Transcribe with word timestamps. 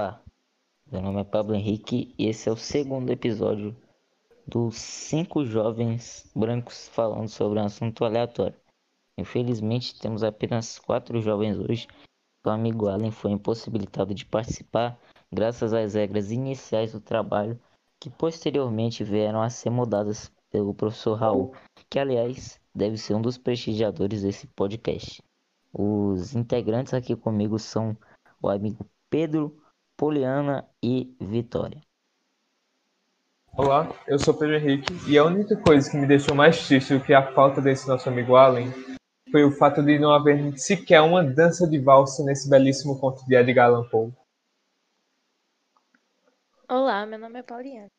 Olá, 0.00 0.18
meu 0.90 1.02
nome 1.02 1.20
é 1.20 1.24
Pablo 1.24 1.54
Henrique 1.54 2.14
e 2.18 2.26
esse 2.26 2.48
é 2.48 2.52
o 2.52 2.56
segundo 2.56 3.10
episódio 3.10 3.76
dos 4.46 4.76
cinco 4.76 5.44
jovens 5.44 6.26
brancos 6.34 6.88
falando 6.88 7.28
sobre 7.28 7.60
um 7.60 7.66
assunto 7.66 8.02
aleatório. 8.02 8.56
Infelizmente 9.18 10.00
temos 10.00 10.24
apenas 10.24 10.78
quatro 10.78 11.20
jovens 11.20 11.58
hoje. 11.58 11.86
O 12.42 12.48
amigo 12.48 12.88
Allen 12.88 13.10
foi 13.10 13.32
impossibilitado 13.32 14.14
de 14.14 14.24
participar 14.24 14.98
graças 15.30 15.74
às 15.74 15.92
regras 15.92 16.32
iniciais 16.32 16.92
do 16.92 17.00
trabalho 17.00 17.60
que 18.00 18.08
posteriormente 18.08 19.04
vieram 19.04 19.42
a 19.42 19.50
ser 19.50 19.68
mudadas 19.68 20.32
pelo 20.50 20.72
professor 20.72 21.16
Raul, 21.16 21.52
que 21.90 21.98
aliás 21.98 22.58
deve 22.74 22.96
ser 22.96 23.12
um 23.12 23.20
dos 23.20 23.36
prestigiadores 23.36 24.22
desse 24.22 24.46
podcast. 24.46 25.22
Os 25.70 26.34
integrantes 26.34 26.94
aqui 26.94 27.14
comigo 27.14 27.58
são 27.58 27.94
o 28.40 28.48
amigo 28.48 28.86
Pedro, 29.10 29.59
Poliana 30.00 30.66
e 30.82 31.14
Vitória. 31.20 31.82
Olá, 33.54 33.86
eu 34.08 34.18
sou 34.18 34.32
Pedro 34.32 34.56
Henrique 34.56 34.94
e 35.06 35.18
a 35.18 35.24
única 35.26 35.54
coisa 35.58 35.90
que 35.90 35.96
me 35.98 36.06
deixou 36.06 36.34
mais 36.34 36.66
triste 36.66 36.96
do 36.96 37.04
que 37.04 37.12
a 37.12 37.34
falta 37.34 37.60
desse 37.60 37.86
nosso 37.86 38.08
amigo 38.08 38.34
Allen 38.34 38.72
foi 39.30 39.44
o 39.44 39.52
fato 39.52 39.82
de 39.82 39.98
não 39.98 40.10
haver 40.10 40.58
sequer 40.58 41.02
uma 41.02 41.22
dança 41.22 41.68
de 41.68 41.78
valsa 41.78 42.24
nesse 42.24 42.48
belíssimo 42.48 42.98
conto 42.98 43.26
de 43.26 43.34
Edgar 43.34 43.66
Allan 43.66 43.86
Poe. 43.90 44.10
Olá, 46.66 47.04
meu 47.04 47.18
nome 47.18 47.40
é 47.40 47.42
Pauliana. 47.42 47.90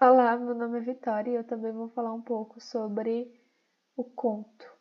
Olá, 0.00 0.36
meu 0.36 0.54
nome 0.54 0.78
é 0.78 0.82
Vitória 0.82 1.32
e 1.32 1.34
eu 1.34 1.42
também 1.42 1.72
vou 1.72 1.88
falar 1.88 2.12
um 2.12 2.22
pouco 2.22 2.60
sobre 2.60 3.28
o 3.96 4.04
conto. 4.04 4.72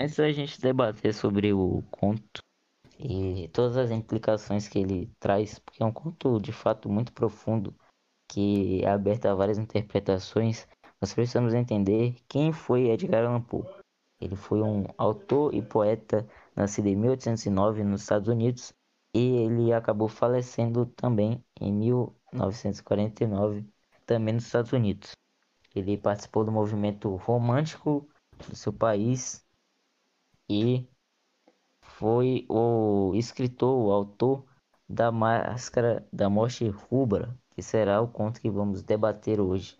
Antes 0.00 0.14
da 0.16 0.30
gente 0.30 0.60
debater 0.60 1.12
sobre 1.12 1.52
o 1.52 1.82
conto 1.90 2.40
e 3.00 3.48
todas 3.52 3.76
as 3.76 3.90
implicações 3.90 4.68
que 4.68 4.78
ele 4.78 5.10
traz, 5.18 5.58
porque 5.58 5.82
é 5.82 5.86
um 5.86 5.90
conto 5.92 6.38
de 6.38 6.52
fato 6.52 6.88
muito 6.88 7.12
profundo, 7.12 7.74
que 8.28 8.84
é 8.84 8.88
aberto 8.88 9.26
a 9.26 9.34
várias 9.34 9.58
interpretações, 9.58 10.68
nós 11.00 11.12
precisamos 11.12 11.52
entender 11.52 12.14
quem 12.28 12.52
foi 12.52 12.90
Edgar 12.90 13.24
Allan 13.24 13.40
Poe. 13.40 13.64
Ele 14.20 14.36
foi 14.36 14.62
um 14.62 14.84
autor 14.96 15.52
e 15.52 15.60
poeta 15.60 16.24
nascido 16.54 16.86
em 16.86 16.94
1809 16.94 17.82
nos 17.82 18.02
Estados 18.02 18.28
Unidos 18.28 18.72
e 19.12 19.36
ele 19.38 19.72
acabou 19.72 20.06
falecendo 20.08 20.86
também 20.86 21.42
em 21.60 21.72
1949, 21.72 23.66
também 24.06 24.34
nos 24.34 24.46
Estados 24.46 24.72
Unidos. 24.72 25.16
Ele 25.74 25.98
participou 25.98 26.44
do 26.44 26.52
movimento 26.52 27.16
romântico 27.16 28.08
do 28.48 28.54
seu 28.54 28.72
país 28.72 29.44
e 30.48 30.88
foi 31.80 32.46
o 32.48 33.12
escritor, 33.14 33.76
o 33.76 33.92
autor 33.92 34.44
da 34.88 35.12
Máscara 35.12 36.06
da 36.12 36.30
Morte 36.30 36.68
Rubra, 36.68 37.36
que 37.50 37.62
será 37.62 38.00
o 38.00 38.08
conto 38.08 38.40
que 38.40 38.50
vamos 38.50 38.82
debater 38.82 39.40
hoje. 39.40 39.76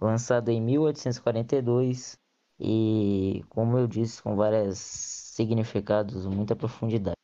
Lançado 0.00 0.50
em 0.50 0.60
1842 0.60 2.18
e, 2.58 3.44
como 3.48 3.78
eu 3.78 3.86
disse, 3.86 4.22
com 4.22 4.36
vários 4.36 4.78
significados, 4.78 6.26
muita 6.26 6.54
profundidade. 6.54 7.16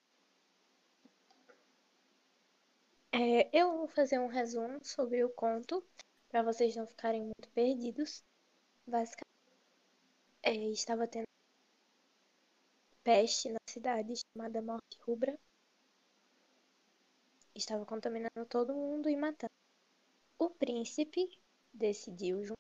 É, 3.13 3.49
eu 3.53 3.79
vou 3.79 3.89
fazer 3.89 4.19
um 4.19 4.29
resumo 4.29 4.79
sobre 4.83 5.25
o 5.25 5.29
conto, 5.31 5.85
para 6.29 6.43
vocês 6.43 6.77
não 6.77 6.87
ficarem 6.87 7.23
muito 7.23 7.49
perdidos. 7.55 8.23
Basicamente, 8.87 9.27
é, 10.43 10.55
estava 10.71 11.07
tendo 11.07 11.27
peste 13.07 13.49
na 13.49 13.61
cidade 13.69 14.15
chamada 14.17 14.61
Morte 14.61 14.99
Rubra. 15.03 15.39
Estava 17.55 17.87
contaminando 17.87 18.45
todo 18.49 18.75
mundo 18.75 19.09
e 19.09 19.15
matando. 19.15 19.53
O 20.37 20.51
príncipe 20.51 21.41
decidiu 21.73 22.43
juntar 22.43 22.57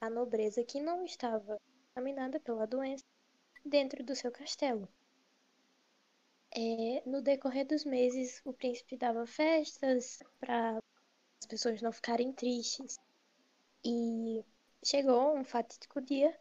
a 0.00 0.08
nobreza 0.08 0.62
que 0.62 0.80
não 0.80 1.04
estava 1.04 1.58
contaminada 1.88 2.38
pela 2.38 2.64
doença 2.64 3.02
dentro 3.64 4.04
do 4.04 4.14
seu 4.14 4.30
castelo. 4.30 4.88
É, 6.52 7.02
no 7.04 7.20
decorrer 7.20 7.66
dos 7.66 7.84
meses, 7.84 8.40
o 8.44 8.52
príncipe 8.52 8.96
dava 8.96 9.26
festas 9.26 10.22
para 10.38 10.78
as 11.40 11.46
pessoas 11.48 11.82
não 11.82 11.90
ficarem 11.90 12.32
tristes. 12.32 13.00
E 13.84 14.44
chegou 14.84 15.36
um 15.36 15.42
fatídico 15.42 16.00
dia, 16.00 16.38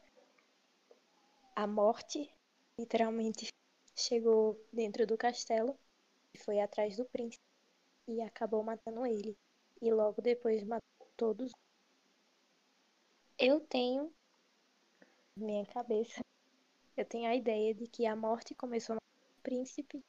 a 1.55 1.65
morte 1.65 2.31
literalmente 2.79 3.47
chegou 3.95 4.59
dentro 4.71 5.05
do 5.07 5.17
castelo 5.17 5.77
e 6.33 6.37
foi 6.37 6.59
atrás 6.59 6.95
do 6.95 7.05
príncipe 7.05 7.43
e 8.07 8.21
acabou 8.21 8.63
matando 8.63 9.05
ele. 9.05 9.35
E 9.81 9.91
logo 9.91 10.21
depois 10.21 10.63
matou 10.63 11.07
todos. 11.15 11.51
Eu 13.37 13.59
tenho, 13.59 14.11
minha 15.35 15.65
cabeça, 15.67 16.21
eu 16.95 17.05
tenho 17.05 17.29
a 17.29 17.35
ideia 17.35 17.73
de 17.73 17.87
que 17.87 18.05
a 18.05 18.15
morte 18.15 18.55
começou 18.55 18.95
no 18.95 19.01
príncipe 19.43 20.03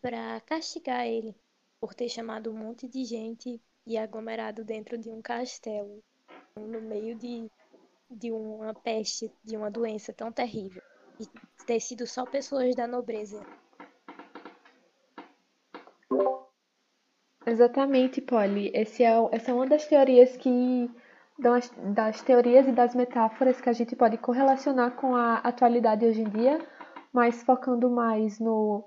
para 0.00 0.40
castigar 0.42 1.06
ele 1.06 1.34
por 1.80 1.94
ter 1.94 2.08
chamado 2.08 2.50
um 2.50 2.56
monte 2.56 2.86
de 2.86 3.04
gente 3.04 3.60
e 3.86 3.96
aglomerado 3.96 4.64
dentro 4.64 4.96
de 4.96 5.10
um 5.10 5.20
castelo, 5.20 6.02
no 6.56 6.80
meio 6.80 7.16
de, 7.16 7.50
de 8.10 8.30
uma 8.30 8.74
peste, 8.74 9.32
de 9.42 9.56
uma 9.56 9.70
doença 9.70 10.12
tão 10.12 10.30
terrível. 10.30 10.82
E 11.20 11.26
ter 11.66 11.80
sido 11.80 12.06
só 12.06 12.24
pessoas 12.24 12.74
da 12.74 12.86
nobreza. 12.86 13.44
Exatamente, 17.46 18.20
Polly. 18.22 18.70
É, 18.74 18.82
essa 18.82 19.50
é 19.50 19.54
uma 19.54 19.66
das 19.66 19.86
teorias 19.86 20.36
que 20.36 20.90
das, 21.38 21.70
das 21.94 22.22
teorias 22.22 22.66
e 22.68 22.72
das 22.72 22.94
metáforas 22.94 23.60
que 23.60 23.68
a 23.68 23.72
gente 23.72 23.96
pode 23.96 24.18
correlacionar 24.18 24.92
com 24.92 25.14
a 25.16 25.36
atualidade 25.36 26.04
hoje 26.04 26.20
em 26.22 26.28
dia, 26.28 26.58
mas 27.12 27.42
focando 27.42 27.90
mais 27.90 28.38
no, 28.38 28.84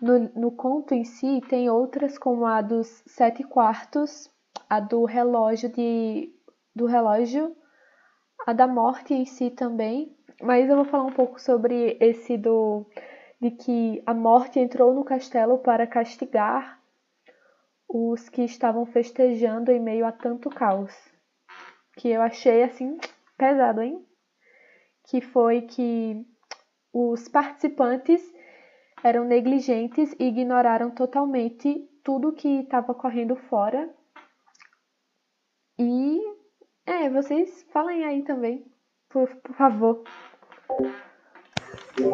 no, 0.00 0.18
no 0.36 0.52
conto 0.52 0.94
em 0.94 1.04
si, 1.04 1.40
tem 1.48 1.70
outras 1.70 2.18
como 2.18 2.44
a 2.44 2.60
dos 2.60 3.02
sete 3.06 3.42
quartos, 3.42 4.30
a 4.68 4.78
do 4.78 5.04
relógio 5.04 5.70
de 5.70 6.32
do 6.74 6.86
relógio, 6.86 7.54
a 8.46 8.52
da 8.52 8.66
morte 8.66 9.12
em 9.14 9.24
si 9.24 9.50
também, 9.50 10.16
mas 10.42 10.68
eu 10.68 10.76
vou 10.76 10.84
falar 10.84 11.04
um 11.04 11.12
pouco 11.12 11.40
sobre 11.40 11.96
esse 12.00 12.36
do 12.36 12.86
de 13.40 13.50
que 13.50 14.02
a 14.06 14.14
morte 14.14 14.60
entrou 14.60 14.94
no 14.94 15.04
castelo 15.04 15.58
para 15.58 15.86
castigar 15.86 16.80
os 17.88 18.28
que 18.28 18.42
estavam 18.42 18.86
festejando 18.86 19.72
em 19.72 19.80
meio 19.80 20.06
a 20.06 20.12
tanto 20.12 20.48
caos. 20.48 20.94
Que 21.96 22.10
eu 22.10 22.22
achei 22.22 22.62
assim 22.62 22.96
pesado, 23.36 23.82
hein? 23.82 24.06
Que 25.08 25.20
foi 25.20 25.62
que 25.62 26.24
os 26.92 27.28
participantes 27.28 28.22
eram 29.02 29.24
negligentes 29.24 30.14
e 30.18 30.28
ignoraram 30.28 30.90
totalmente 30.90 31.88
tudo 32.04 32.32
que 32.32 32.60
estava 32.60 32.94
correndo 32.94 33.34
fora. 33.34 33.92
E 35.78 36.20
é, 36.86 37.10
vocês 37.10 37.64
falem 37.72 38.04
aí 38.04 38.22
também, 38.22 38.64
por, 39.08 39.28
por 39.36 39.54
favor. 39.56 40.04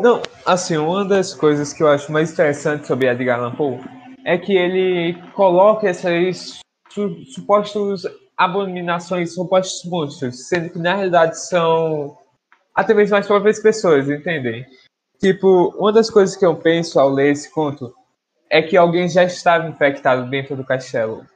Não, 0.02 0.20
assim, 0.44 0.76
uma 0.76 1.04
das 1.04 1.34
coisas 1.34 1.72
que 1.72 1.82
eu 1.82 1.88
acho 1.88 2.12
mais 2.12 2.32
interessante 2.32 2.86
sobre 2.86 3.08
Edgar 3.08 3.38
Allan 3.38 3.54
Poe 3.54 3.80
é 4.24 4.36
que 4.36 4.56
ele 4.56 5.14
coloca 5.32 5.88
essas 5.88 6.60
su 6.90 7.24
supostas 7.26 8.02
abominações, 8.36 9.34
supostos 9.34 9.90
monstros, 9.90 10.48
sendo 10.48 10.70
que 10.70 10.78
na 10.78 10.94
realidade 10.94 11.40
são 11.40 12.16
até 12.74 12.94
mesmo 12.94 13.16
as 13.16 13.26
próprias 13.26 13.60
pessoas, 13.60 14.08
entendem? 14.08 14.64
Tipo, 15.20 15.74
uma 15.76 15.92
das 15.92 16.08
coisas 16.08 16.36
que 16.36 16.46
eu 16.46 16.54
penso 16.54 17.00
ao 17.00 17.10
ler 17.10 17.32
esse 17.32 17.50
conto 17.52 17.92
é 18.48 18.62
que 18.62 18.76
alguém 18.76 19.08
já 19.08 19.24
estava 19.24 19.68
infectado 19.68 20.30
dentro 20.30 20.56
do 20.56 20.64
castelo. 20.64 21.26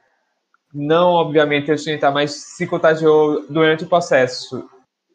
Não, 0.73 1.09
obviamente, 1.09 1.71
a 1.71 1.75
gente 1.75 2.01
mas 2.09 2.31
se 2.31 2.65
contagiou 2.65 3.45
durante 3.47 3.83
o 3.83 3.87
processo. 3.87 4.67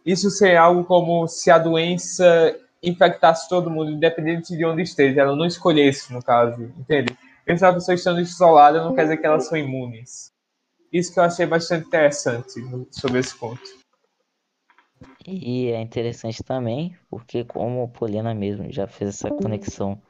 Isso 0.08 0.30
seria 0.30 0.62
algo 0.62 0.84
como 0.84 1.28
se 1.28 1.50
a 1.50 1.58
doença 1.58 2.58
infectasse 2.82 3.46
todo 3.46 3.68
mundo, 3.68 3.90
independente 3.90 4.56
de 4.56 4.64
onde 4.64 4.80
esteja. 4.80 5.20
Ela 5.20 5.36
não 5.36 5.44
escolhesse, 5.44 6.14
no 6.14 6.22
caso, 6.22 6.62
entende? 6.78 7.14
Mesmo 7.46 7.66
a 7.66 7.74
pessoa 7.74 7.94
estando 7.94 8.18
isolada, 8.18 8.82
não 8.82 8.94
quer 8.94 9.02
dizer 9.02 9.18
que 9.18 9.26
elas 9.26 9.46
são 9.46 9.58
imunes. 9.58 10.32
Isso 10.90 11.12
que 11.12 11.20
eu 11.20 11.24
achei 11.24 11.44
bastante 11.44 11.88
interessante 11.88 12.54
sobre 12.90 13.18
esse 13.18 13.36
ponto. 13.36 13.60
E 15.26 15.66
é 15.72 15.80
interessante 15.82 16.42
também, 16.42 16.96
porque 17.10 17.44
como 17.44 17.82
a 17.82 17.88
Poliana 17.88 18.32
mesmo 18.32 18.72
já 18.72 18.86
fez 18.86 19.10
essa 19.10 19.28
conexão 19.28 20.00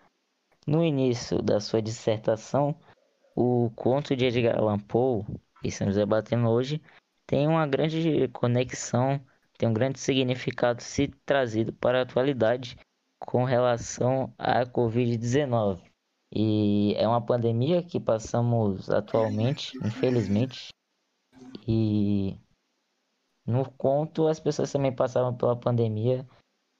no 0.64 0.84
início 0.84 1.42
da 1.42 1.58
sua 1.58 1.82
dissertação, 1.82 2.72
o 3.34 3.68
conto 3.74 4.14
de 4.14 4.26
Edgar 4.26 4.60
Allan 4.60 4.78
Poe, 4.78 5.24
que 5.60 5.66
estamos 5.66 5.96
debatendo 5.96 6.48
hoje, 6.48 6.80
tem 7.26 7.48
uma 7.48 7.66
grande 7.66 8.28
conexão, 8.28 9.20
tem 9.58 9.68
um 9.68 9.74
grande 9.74 9.98
significado 9.98 10.80
se 10.80 11.08
trazido 11.26 11.72
para 11.72 11.98
a 11.98 12.02
atualidade, 12.02 12.78
com 13.18 13.44
relação 13.44 14.32
à 14.38 14.64
Covid-19. 14.64 15.82
E 16.32 16.94
é 16.96 17.06
uma 17.08 17.20
pandemia 17.20 17.82
que 17.82 17.98
passamos 17.98 18.88
atualmente, 18.88 19.76
infelizmente. 19.84 20.68
E 21.66 22.38
no 23.44 23.68
conto 23.72 24.28
as 24.28 24.38
pessoas 24.38 24.70
também 24.70 24.94
passavam 24.94 25.34
pela 25.34 25.56
pandemia 25.56 26.26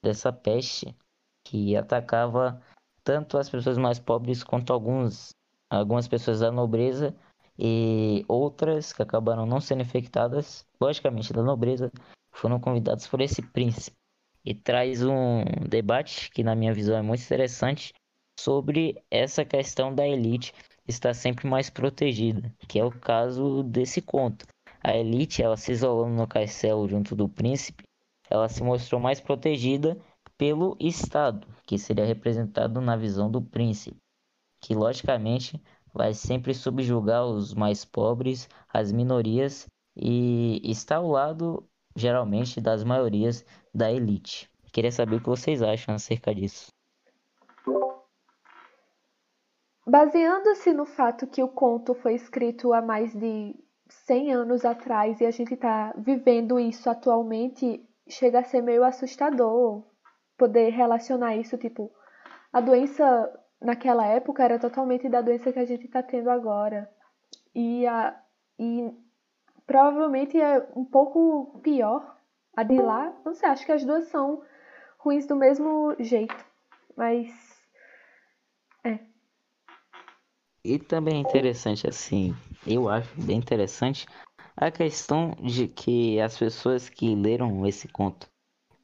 dessa 0.03 0.31
peste 0.31 0.95
que 1.43 1.75
atacava 1.75 2.61
tanto 3.03 3.37
as 3.37 3.49
pessoas 3.49 3.77
mais 3.77 3.99
pobres 3.99 4.43
quanto 4.43 4.71
alguns 4.71 5.31
algumas 5.69 6.07
pessoas 6.07 6.39
da 6.39 6.51
nobreza 6.51 7.15
e 7.57 8.23
outras 8.27 8.93
que 8.93 9.01
acabaram 9.01 9.45
não 9.45 9.59
sendo 9.59 9.81
infectadas, 9.81 10.65
logicamente 10.79 11.33
da 11.33 11.43
nobreza, 11.43 11.91
foram 12.39 12.59
convidados 12.59 13.07
por 13.07 13.21
esse 13.21 13.41
príncipe. 13.41 13.97
E 14.43 14.53
traz 14.53 15.03
um 15.03 15.43
debate 15.67 16.31
que, 16.31 16.43
na 16.43 16.55
minha 16.55 16.73
visão, 16.73 16.97
é 16.97 17.01
muito 17.01 17.23
interessante 17.23 17.93
sobre 18.39 19.03
essa 19.11 19.43
questão 19.43 19.93
da 19.93 20.07
elite 20.07 20.53
estar 20.87 21.13
sempre 21.13 21.47
mais 21.47 21.69
protegida, 21.69 22.51
que 22.67 22.79
é 22.79 22.83
o 22.83 22.91
caso 22.91 23.63
desse 23.63 24.01
conto. 24.01 24.45
A 24.81 24.95
elite, 24.95 25.43
ela 25.43 25.57
se 25.57 25.71
isolando 25.73 26.15
no 26.15 26.27
castelo 26.27 26.87
junto 26.87 27.15
do 27.15 27.27
príncipe, 27.27 27.83
ela 28.29 28.47
se 28.47 28.63
mostrou 28.63 28.99
mais 28.99 29.19
protegida 29.19 29.97
pelo 30.37 30.77
Estado, 30.79 31.45
que 31.65 31.77
seria 31.77 32.05
representado 32.05 32.79
na 32.79 32.95
visão 32.95 33.29
do 33.29 33.41
príncipe, 33.41 33.97
que 34.61 34.73
logicamente 34.73 35.61
vai 35.93 36.13
sempre 36.13 36.53
subjugar 36.53 37.25
os 37.25 37.53
mais 37.53 37.83
pobres, 37.83 38.47
as 38.71 38.91
minorias 38.91 39.67
e 39.95 40.61
está 40.63 40.95
ao 40.95 41.09
lado 41.09 41.68
geralmente 41.99 42.61
das 42.61 42.83
maiorias 42.83 43.45
da 43.73 43.91
elite. 43.91 44.49
Queria 44.71 44.91
saber 44.91 45.17
o 45.17 45.21
que 45.21 45.29
vocês 45.29 45.61
acham 45.61 45.95
acerca 45.95 46.33
disso. 46.33 46.71
Baseando-se 49.85 50.71
no 50.71 50.85
fato 50.85 51.27
que 51.27 51.41
o 51.41 51.47
conto 51.47 51.95
foi 51.95 52.13
escrito 52.13 52.73
há 52.73 52.81
mais 52.81 53.13
de 53.13 53.55
100 53.89 54.33
anos 54.33 54.63
atrás 54.63 55.19
e 55.19 55.25
a 55.25 55.31
gente 55.31 55.55
está 55.55 55.93
vivendo 55.97 56.59
isso 56.59 56.89
atualmente, 56.89 57.83
chega 58.07 58.39
a 58.39 58.43
ser 58.43 58.61
meio 58.61 58.83
assustador 58.83 59.83
poder 60.37 60.69
relacionar 60.69 61.35
isso, 61.35 61.57
tipo, 61.57 61.91
a 62.53 62.61
doença 62.61 63.03
naquela 63.61 64.05
época 64.05 64.43
era 64.43 64.57
totalmente 64.57 65.09
da 65.09 65.21
doença 65.21 65.51
que 65.51 65.59
a 65.59 65.65
gente 65.65 65.85
está 65.85 66.01
tendo 66.01 66.29
agora. 66.29 66.89
E, 67.53 67.85
a, 67.85 68.15
e 68.57 68.93
provavelmente 69.69 70.35
é 70.35 70.67
um 70.75 70.83
pouco 70.83 71.59
pior 71.61 72.17
a 72.57 72.63
de 72.63 72.81
lá. 72.81 73.13
Não 73.23 73.35
sei, 73.35 73.49
acho 73.49 73.63
que 73.63 73.71
as 73.71 73.85
duas 73.85 74.07
são 74.07 74.41
ruins 74.97 75.27
do 75.27 75.35
mesmo 75.35 75.95
jeito. 75.99 76.35
Mas. 76.97 77.29
É. 78.83 78.97
E 80.65 80.79
também 80.79 81.17
é 81.17 81.19
interessante, 81.19 81.87
assim, 81.87 82.35
eu 82.65 82.89
acho 82.89 83.09
bem 83.21 83.37
interessante 83.37 84.07
a 84.57 84.71
questão 84.71 85.35
de 85.39 85.67
que 85.67 86.19
as 86.19 86.35
pessoas 86.35 86.89
que 86.89 87.13
leram 87.13 87.65
esse 87.67 87.87
conto, 87.87 88.27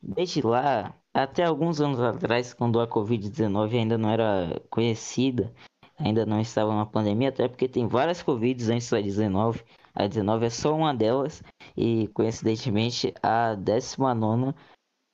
desde 0.01 0.45
lá, 0.45 0.93
até 1.11 1.43
alguns 1.43 1.81
anos 1.81 1.99
atrás, 1.99 2.53
quando 2.53 2.79
a 2.79 2.87
Covid-19 2.87 3.73
ainda 3.73 3.97
não 3.97 4.11
era 4.11 4.61
conhecida, 4.69 5.51
ainda 5.97 6.27
não 6.27 6.39
estava 6.39 6.75
na 6.75 6.85
pandemia, 6.85 7.29
até 7.29 7.47
porque 7.47 7.67
tem 7.67 7.87
várias 7.87 8.21
Covids 8.21 8.69
antes 8.69 8.89
da 8.89 9.01
19. 9.01 9.63
A 9.95 10.07
19 10.07 10.45
é 10.45 10.49
só 10.49 10.75
uma 10.75 10.93
delas 10.93 11.41
e 11.75 12.07
coincidentemente 12.09 13.13
a 13.23 13.55
19 13.55 14.53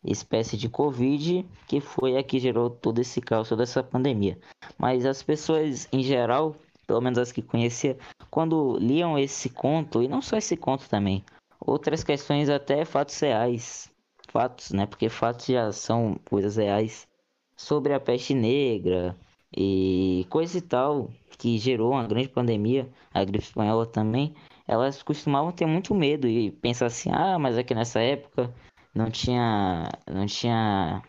espécie 0.04 0.57
de 0.57 0.68
Covid 0.68 1.45
que 1.68 1.80
foi 1.80 2.18
a 2.18 2.24
que 2.24 2.39
gerou 2.39 2.69
todo 2.69 3.00
esse 3.00 3.22
caos, 3.22 3.50
toda 3.50 3.63
essa 3.63 3.83
pandemia. 3.83 4.39
Mas 4.78 5.06
as 5.06 5.22
pessoas 5.22 5.88
em 5.94 6.01
geral, 6.01 6.56
pelo 6.88 7.01
menos 7.01 7.19
as 7.19 7.31
que 7.31 7.42
conhecia, 7.42 7.98
quando 8.30 8.78
liam 8.80 9.18
esse 9.18 9.50
conto, 9.50 10.01
e 10.01 10.07
não 10.07 10.22
só 10.22 10.38
esse 10.38 10.57
conto 10.57 10.89
também, 10.89 11.24
outras 11.60 12.04
questões 12.04 12.50
até 12.50 12.83
fatos 12.83 13.19
reais, 13.19 13.92
fatos, 14.30 14.72
né? 14.72 14.86
Porque 14.86 15.10
fatos 15.10 15.45
já 15.45 15.72
são 15.72 16.19
coisas 16.25 16.56
reais 16.56 17.07
sobre 17.56 17.94
a 17.94 18.00
peste 18.00 18.33
negra 18.33 19.16
e 19.56 20.25
coisa 20.30 20.57
e 20.57 20.62
tal 20.62 21.12
que 21.38 21.57
gerou 21.57 21.92
uma 21.92 22.07
grande 22.07 22.30
pandemia, 22.30 22.89
a 23.13 23.24
gripe 23.24 23.44
espanhola 23.44 23.86
também. 23.86 24.33
Elas 24.67 25.03
costumavam 25.03 25.51
ter 25.51 25.65
muito 25.65 25.93
medo 25.95 26.27
e 26.27 26.51
pensar 26.51 26.87
assim: 26.87 27.09
"Ah, 27.11 27.37
mas 27.39 27.57
aqui 27.57 27.73
nessa 27.75 27.99
época 27.99 28.53
não 28.93 29.09
tinha 29.09 29.89
não 30.09 30.25
tinha 30.25 31.01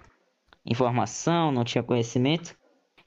informação, 0.66 1.52
não 1.52 1.64
tinha 1.64 1.82
conhecimento". 1.82 2.56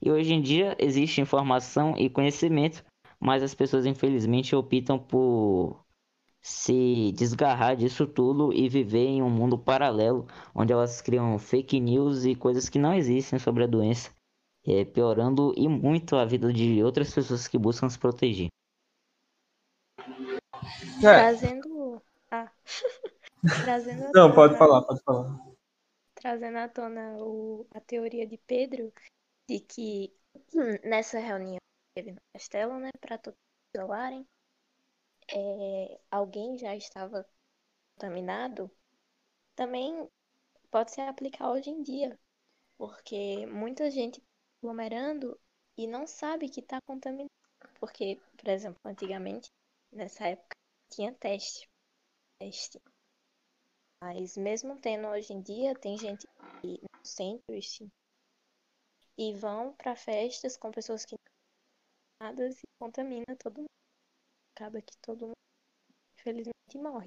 E 0.00 0.10
hoje 0.10 0.34
em 0.34 0.42
dia 0.42 0.76
existe 0.78 1.20
informação 1.20 1.94
e 1.98 2.10
conhecimento, 2.10 2.84
mas 3.20 3.42
as 3.42 3.54
pessoas 3.54 3.86
infelizmente 3.86 4.54
optam 4.54 4.98
por 4.98 5.84
se 6.42 7.12
desgarrar 7.12 7.74
disso 7.76 8.06
tudo 8.06 8.52
e 8.52 8.68
viver 8.68 9.06
em 9.06 9.22
um 9.22 9.28
mundo 9.28 9.58
paralelo, 9.58 10.26
onde 10.54 10.72
elas 10.72 11.00
criam 11.00 11.36
fake 11.38 11.80
news 11.80 12.24
e 12.24 12.36
coisas 12.36 12.68
que 12.68 12.78
não 12.78 12.94
existem 12.94 13.38
sobre 13.38 13.64
a 13.64 13.66
doença, 13.66 14.10
é, 14.64 14.84
piorando 14.84 15.52
e 15.56 15.68
muito 15.68 16.14
a 16.16 16.24
vida 16.24 16.52
de 16.52 16.82
outras 16.84 17.12
pessoas 17.12 17.48
que 17.48 17.58
buscam 17.58 17.88
se 17.88 17.98
proteger. 17.98 18.48
É. 20.98 21.00
Trazendo. 21.00 22.02
Ah. 22.30 22.50
Trazendo 23.64 24.10
Não, 24.14 24.34
pode 24.34 24.56
falar, 24.56 24.82
pode 24.82 25.02
falar. 25.02 25.38
Trazendo 26.14 26.58
à 26.58 26.68
tona 26.68 27.16
o... 27.18 27.66
a 27.72 27.80
teoria 27.80 28.26
de 28.26 28.38
Pedro 28.38 28.92
de 29.48 29.60
que 29.60 30.12
nessa 30.84 31.18
reunião 31.18 31.58
que 31.58 32.02
teve 32.02 32.12
no 32.12 32.20
castelo, 32.32 32.78
né, 32.78 32.90
para 33.00 33.18
todos 33.18 33.38
isolarem, 33.74 34.26
é, 35.30 36.00
alguém 36.10 36.58
já 36.58 36.74
estava 36.74 37.26
contaminado, 37.94 38.70
também 39.54 40.08
pode 40.70 40.92
se 40.92 41.00
aplicar 41.00 41.50
hoje 41.50 41.70
em 41.70 41.82
dia, 41.82 42.18
porque 42.76 43.46
muita 43.46 43.90
gente 43.90 44.22
aglomerando 44.58 45.38
e 45.76 45.86
não 45.86 46.06
sabe 46.06 46.48
que 46.48 46.60
está 46.60 46.80
contaminado. 46.82 47.30
Porque, 47.78 48.20
por 48.36 48.48
exemplo, 48.48 48.80
antigamente, 48.84 49.50
nessa 49.96 50.28
época, 50.28 50.56
tinha 50.90 51.12
teste. 51.14 51.68
teste. 52.38 52.80
Mas 54.02 54.36
mesmo 54.36 54.78
tendo 54.78 55.08
hoje 55.08 55.32
em 55.32 55.40
dia, 55.40 55.74
tem 55.74 55.98
gente 55.98 56.26
no 56.62 57.06
centro 57.06 57.54
e 59.18 59.34
vão 59.34 59.72
para 59.72 59.96
festas 59.96 60.56
com 60.56 60.70
pessoas 60.70 61.04
que 61.04 61.14
não 61.14 62.28
nada 62.28 62.48
e 62.48 62.62
contamina 62.78 63.36
todo 63.38 63.58
mundo 63.58 63.70
acaba 64.54 64.80
que 64.80 64.96
todo 65.02 65.26
mundo, 65.26 65.36
infelizmente, 66.18 66.76
morre. 66.76 67.06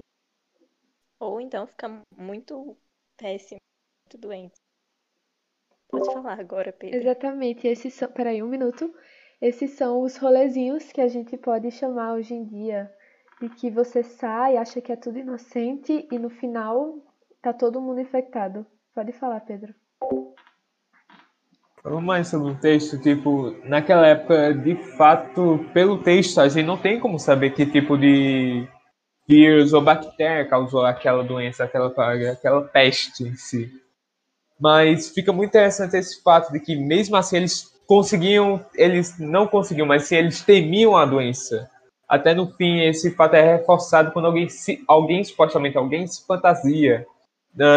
Ou 1.19 1.41
então 1.41 1.67
fica 1.67 1.87
muito 2.15 2.77
péssimo, 3.17 3.59
muito 4.05 4.17
doente. 4.17 4.55
Pode 5.87 6.05
falar 6.13 6.39
agora, 6.39 6.71
Pedro. 6.71 6.99
Exatamente. 6.99 7.67
Esses 7.67 7.93
são... 7.93 8.11
Peraí, 8.11 8.43
um 8.43 8.47
minuto. 8.47 8.93
Esses 9.41 9.71
são 9.71 10.01
os 10.01 10.17
rolezinhos 10.17 10.91
que 10.91 10.99
a 10.99 11.07
gente 11.07 11.37
pode 11.37 11.71
chamar 11.71 12.13
hoje 12.13 12.33
em 12.33 12.43
dia. 12.43 12.91
De 13.41 13.47
que 13.47 13.69
você 13.69 14.03
sai, 14.03 14.57
acha 14.57 14.81
que 14.81 14.91
é 14.91 14.97
tudo 14.97 15.17
inocente 15.17 16.05
e 16.11 16.19
no 16.19 16.29
final 16.29 16.97
tá 17.41 17.53
todo 17.53 17.79
mundo 17.79 18.01
infectado. 18.01 18.65
Pode 18.93 19.13
falar, 19.13 19.39
Pedro. 19.39 19.73
Falando 21.81 22.05
mais 22.05 22.27
sobre 22.27 22.51
o 22.51 22.55
texto, 22.55 23.01
tipo, 23.01 23.55
naquela 23.63 24.05
época, 24.07 24.53
de 24.53 24.75
fato, 24.97 25.65
pelo 25.73 26.03
texto, 26.03 26.41
a 26.41 26.49
gente 26.49 26.65
não 26.65 26.77
tem 26.77 26.99
como 26.99 27.17
saber 27.17 27.51
que 27.51 27.65
tipo 27.65 27.97
de 27.97 28.67
vírus 29.25 29.71
ou 29.71 29.81
bactéria 29.81 30.49
causou 30.49 30.85
aquela 30.85 31.23
doença, 31.23 31.63
aquela 31.63 31.87
aquela 32.29 32.63
peste 32.63 33.23
em 33.23 33.35
si. 33.35 33.71
Mas 34.59 35.09
fica 35.09 35.31
muito 35.31 35.51
interessante 35.51 35.95
esse 35.95 36.21
fato 36.21 36.51
de 36.51 36.59
que 36.59 36.75
mesmo 36.75 37.15
assim 37.15 37.37
eles 37.37 37.78
conseguiam, 37.89 38.63
eles 38.75 39.17
não 39.17 39.47
conseguiam, 39.47 39.87
mas 39.87 40.03
sim 40.03 40.15
eles 40.15 40.43
temiam 40.43 40.95
a 40.95 41.05
doença. 41.05 41.67
Até 42.07 42.35
no 42.35 42.47
fim 42.55 42.81
esse 42.81 43.11
fato 43.15 43.33
é 43.33 43.57
reforçado 43.57 44.11
quando 44.11 44.25
alguém, 44.25 44.47
se, 44.47 44.83
alguém 44.87 45.23
supostamente 45.23 45.75
alguém 45.75 46.05
se 46.05 46.23
fantasia, 46.25 47.05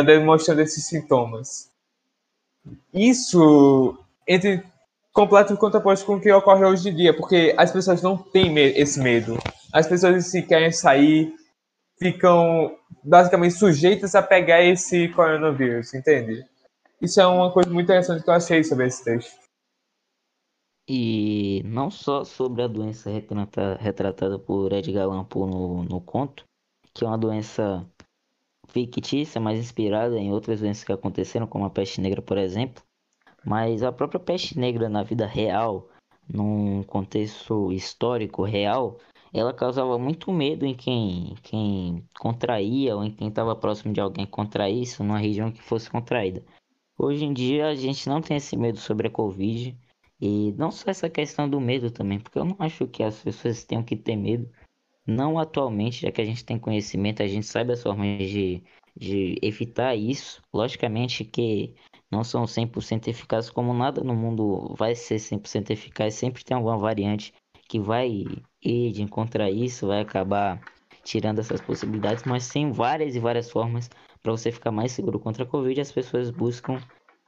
demonstrando 0.04 0.60
esses 0.60 0.86
sintomas 0.86 1.72
isso 2.92 3.98
entre 4.26 4.62
completo 5.12 5.56
contraposto 5.56 6.06
com 6.06 6.16
o 6.16 6.20
que 6.20 6.32
ocorre 6.32 6.64
hoje 6.64 6.88
em 6.88 6.94
dia, 6.94 7.14
porque 7.14 7.54
as 7.56 7.70
pessoas 7.70 8.02
não 8.02 8.16
têm 8.16 8.56
esse 8.58 9.00
medo. 9.00 9.38
As 9.72 9.86
pessoas 9.86 10.26
se 10.26 10.42
querem 10.42 10.70
sair, 10.70 11.34
ficam 11.98 12.76
basicamente 13.02 13.54
sujeitas 13.54 14.14
a 14.14 14.22
pegar 14.22 14.62
esse 14.62 15.08
coronavírus, 15.08 15.92
entende? 15.94 16.44
Isso 17.00 17.20
é 17.20 17.26
uma 17.26 17.50
coisa 17.50 17.70
muito 17.70 17.86
interessante 17.86 18.22
que 18.22 18.30
eu 18.30 18.34
achei 18.34 18.62
sobre 18.62 18.86
esse 18.86 19.02
texto. 19.04 19.41
E 20.88 21.62
não 21.64 21.90
só 21.90 22.24
sobre 22.24 22.62
a 22.62 22.66
doença 22.66 23.10
retratada 23.78 24.38
por 24.38 24.72
Edgar 24.72 25.04
Allan 25.04 25.24
Poe 25.24 25.48
no, 25.48 25.84
no 25.84 26.00
conto, 26.00 26.44
que 26.92 27.04
é 27.04 27.08
uma 27.08 27.16
doença 27.16 27.88
fictícia, 28.68 29.40
mas 29.40 29.58
inspirada 29.58 30.18
em 30.18 30.32
outras 30.32 30.60
doenças 30.60 30.84
que 30.84 30.92
aconteceram, 30.92 31.46
como 31.46 31.64
a 31.64 31.70
peste 31.70 32.00
negra, 32.00 32.20
por 32.20 32.36
exemplo. 32.36 32.82
Mas 33.44 33.82
a 33.82 33.92
própria 33.92 34.20
peste 34.20 34.58
negra 34.58 34.88
na 34.88 35.02
vida 35.02 35.26
real, 35.26 35.88
num 36.28 36.82
contexto 36.82 37.72
histórico 37.72 38.42
real, 38.42 38.98
ela 39.32 39.52
causava 39.52 39.98
muito 39.98 40.32
medo 40.32 40.66
em 40.66 40.74
quem, 40.74 41.34
quem 41.42 42.04
contraía 42.18 42.96
ou 42.96 43.04
em 43.04 43.10
quem 43.10 43.28
estava 43.28 43.56
próximo 43.56 43.92
de 43.92 44.00
alguém 44.00 44.26
que 44.26 44.32
contraísse 44.32 45.02
numa 45.02 45.18
região 45.18 45.50
que 45.50 45.62
fosse 45.62 45.90
contraída. 45.90 46.44
Hoje 46.98 47.24
em 47.24 47.32
dia 47.32 47.68
a 47.68 47.74
gente 47.74 48.08
não 48.08 48.20
tem 48.20 48.36
esse 48.36 48.56
medo 48.56 48.78
sobre 48.78 49.08
a 49.08 49.10
Covid 49.10 49.76
e 50.24 50.52
não 50.52 50.70
só 50.70 50.88
essa 50.88 51.10
questão 51.10 51.50
do 51.50 51.60
medo 51.60 51.90
também, 51.90 52.20
porque 52.20 52.38
eu 52.38 52.44
não 52.44 52.54
acho 52.60 52.86
que 52.86 53.02
as 53.02 53.20
pessoas 53.20 53.64
tenham 53.64 53.82
que 53.82 53.96
ter 53.96 54.14
medo, 54.14 54.48
não 55.04 55.36
atualmente, 55.36 56.02
já 56.02 56.12
que 56.12 56.20
a 56.20 56.24
gente 56.24 56.44
tem 56.44 56.60
conhecimento, 56.60 57.24
a 57.24 57.26
gente 57.26 57.44
sabe 57.44 57.72
as 57.72 57.82
formas 57.82 58.30
de, 58.30 58.62
de 58.96 59.36
evitar 59.42 59.96
isso. 59.96 60.40
Logicamente 60.54 61.24
que 61.24 61.74
não 62.08 62.22
são 62.22 62.46
100% 62.46 63.08
eficazes, 63.08 63.50
como 63.50 63.74
nada 63.74 64.04
no 64.04 64.14
mundo 64.14 64.72
vai 64.78 64.94
ser 64.94 65.18
100% 65.18 65.70
eficaz, 65.70 66.14
sempre 66.14 66.44
tem 66.44 66.56
alguma 66.56 66.78
variante 66.78 67.34
que 67.68 67.80
vai 67.80 68.08
ir 68.62 68.92
de 68.92 69.02
encontrar 69.02 69.50
isso, 69.50 69.88
vai 69.88 70.02
acabar 70.02 70.60
tirando 71.02 71.40
essas 71.40 71.60
possibilidades, 71.60 72.22
mas 72.22 72.48
tem 72.48 72.70
várias 72.70 73.16
e 73.16 73.18
várias 73.18 73.50
formas 73.50 73.90
para 74.22 74.30
você 74.30 74.52
ficar 74.52 74.70
mais 74.70 74.92
seguro 74.92 75.18
contra 75.18 75.42
a 75.42 75.46
Covid. 75.46 75.80
As 75.80 75.90
pessoas 75.90 76.30
buscam 76.30 76.78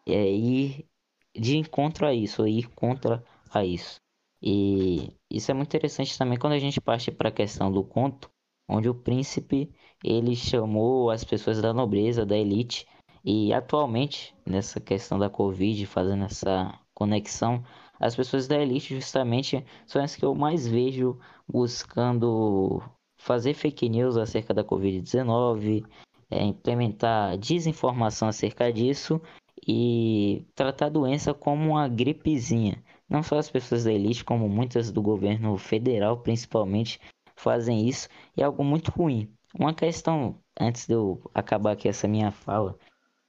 é, 0.07 0.31
ir 0.31 0.87
de 1.35 1.57
encontro 1.57 2.07
a 2.07 2.15
isso, 2.15 2.47
ir 2.47 2.69
contra 2.71 3.25
a 3.53 3.65
isso. 3.65 4.01
E 4.43 5.13
isso 5.31 5.51
é 5.51 5.55
muito 5.55 5.69
interessante 5.69 6.17
também 6.19 6.39
quando 6.39 6.53
a 6.53 6.59
gente 6.59 6.81
parte 6.81 7.11
para 7.11 7.31
a 7.31 7.33
questão 7.33 7.73
do 7.73 7.83
conto, 7.83 8.31
onde 8.69 8.89
o 8.89 8.95
príncipe 8.95 9.71
ele 10.03 10.37
chamou 10.37 11.11
as 11.11 11.25
pessoas 11.25 11.61
da 11.61 11.73
nobreza, 11.73 12.27
da 12.27 12.37
elite, 12.37 12.87
e 13.25 13.55
atualmente 13.55 14.35
nessa 14.45 14.81
questão 14.81 15.19
da 15.19 15.31
Covid, 15.31 15.87
fazendo 15.87 16.25
essa 16.25 16.79
conexão, 16.93 17.65
as 17.99 18.15
pessoas 18.15 18.47
da 18.47 18.59
elite 18.61 18.95
justamente 18.95 19.65
são 19.87 20.03
as 20.03 20.15
que 20.15 20.25
eu 20.25 20.35
mais 20.35 20.67
vejo 20.67 21.19
buscando 21.49 22.83
fazer 23.17 23.55
fake 23.55 23.89
news 23.89 24.19
acerca 24.19 24.53
da 24.53 24.63
Covid-19, 24.63 25.87
é, 26.31 26.43
implementar 26.43 27.39
desinformação 27.39 28.29
acerca 28.29 28.71
disso 28.71 29.21
e 29.67 30.47
tratar 30.55 30.87
a 30.87 30.91
doença 30.91 31.33
como 31.35 31.71
uma 31.71 31.89
gripezinha. 31.89 32.83
Não 33.09 33.23
só 33.23 33.39
as 33.39 33.51
pessoas 33.51 33.85
da 33.85 33.93
elite, 33.93 34.25
como 34.25 34.49
muitas 34.49 34.91
do 34.91 35.03
governo 35.03 35.57
federal, 35.57 36.19
principalmente, 36.19 37.01
fazem 37.37 37.89
isso 37.89 38.09
e 38.37 38.43
é 38.43 38.45
algo 38.45 38.65
muito 38.65 38.91
ruim. 38.91 39.31
Uma 39.59 39.75
questão, 39.75 40.41
antes 40.59 40.87
de 40.87 40.95
eu 40.95 41.21
acabar 41.35 41.73
aqui 41.73 41.89
essa 41.89 42.09
minha 42.09 42.33
fala, 42.33 42.77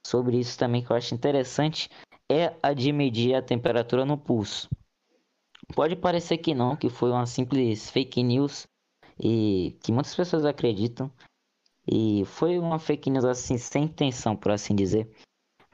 sobre 0.04 0.38
isso 0.38 0.58
também 0.58 0.82
que 0.82 0.90
eu 0.90 0.96
acho 0.96 1.14
interessante, 1.14 1.88
é 2.30 2.54
a 2.62 2.72
de 2.72 2.92
medir 2.92 3.34
a 3.34 3.42
temperatura 3.42 4.04
no 4.04 4.18
pulso. 4.18 4.68
Pode 5.74 5.96
parecer 5.96 6.38
que 6.38 6.54
não, 6.54 6.76
que 6.76 6.88
foi 6.88 7.10
uma 7.10 7.26
simples 7.26 7.90
fake 7.90 8.22
news 8.22 8.66
e 9.18 9.76
que 9.82 9.92
muitas 9.92 10.14
pessoas 10.14 10.44
acreditam. 10.44 11.10
E 11.88 12.24
foi 12.24 12.58
uma 12.58 12.78
fake 12.78 13.10
news 13.10 13.24
assim, 13.24 13.58
sem 13.58 13.84
intenção, 13.84 14.36
por 14.36 14.50
assim 14.50 14.74
dizer. 14.74 15.08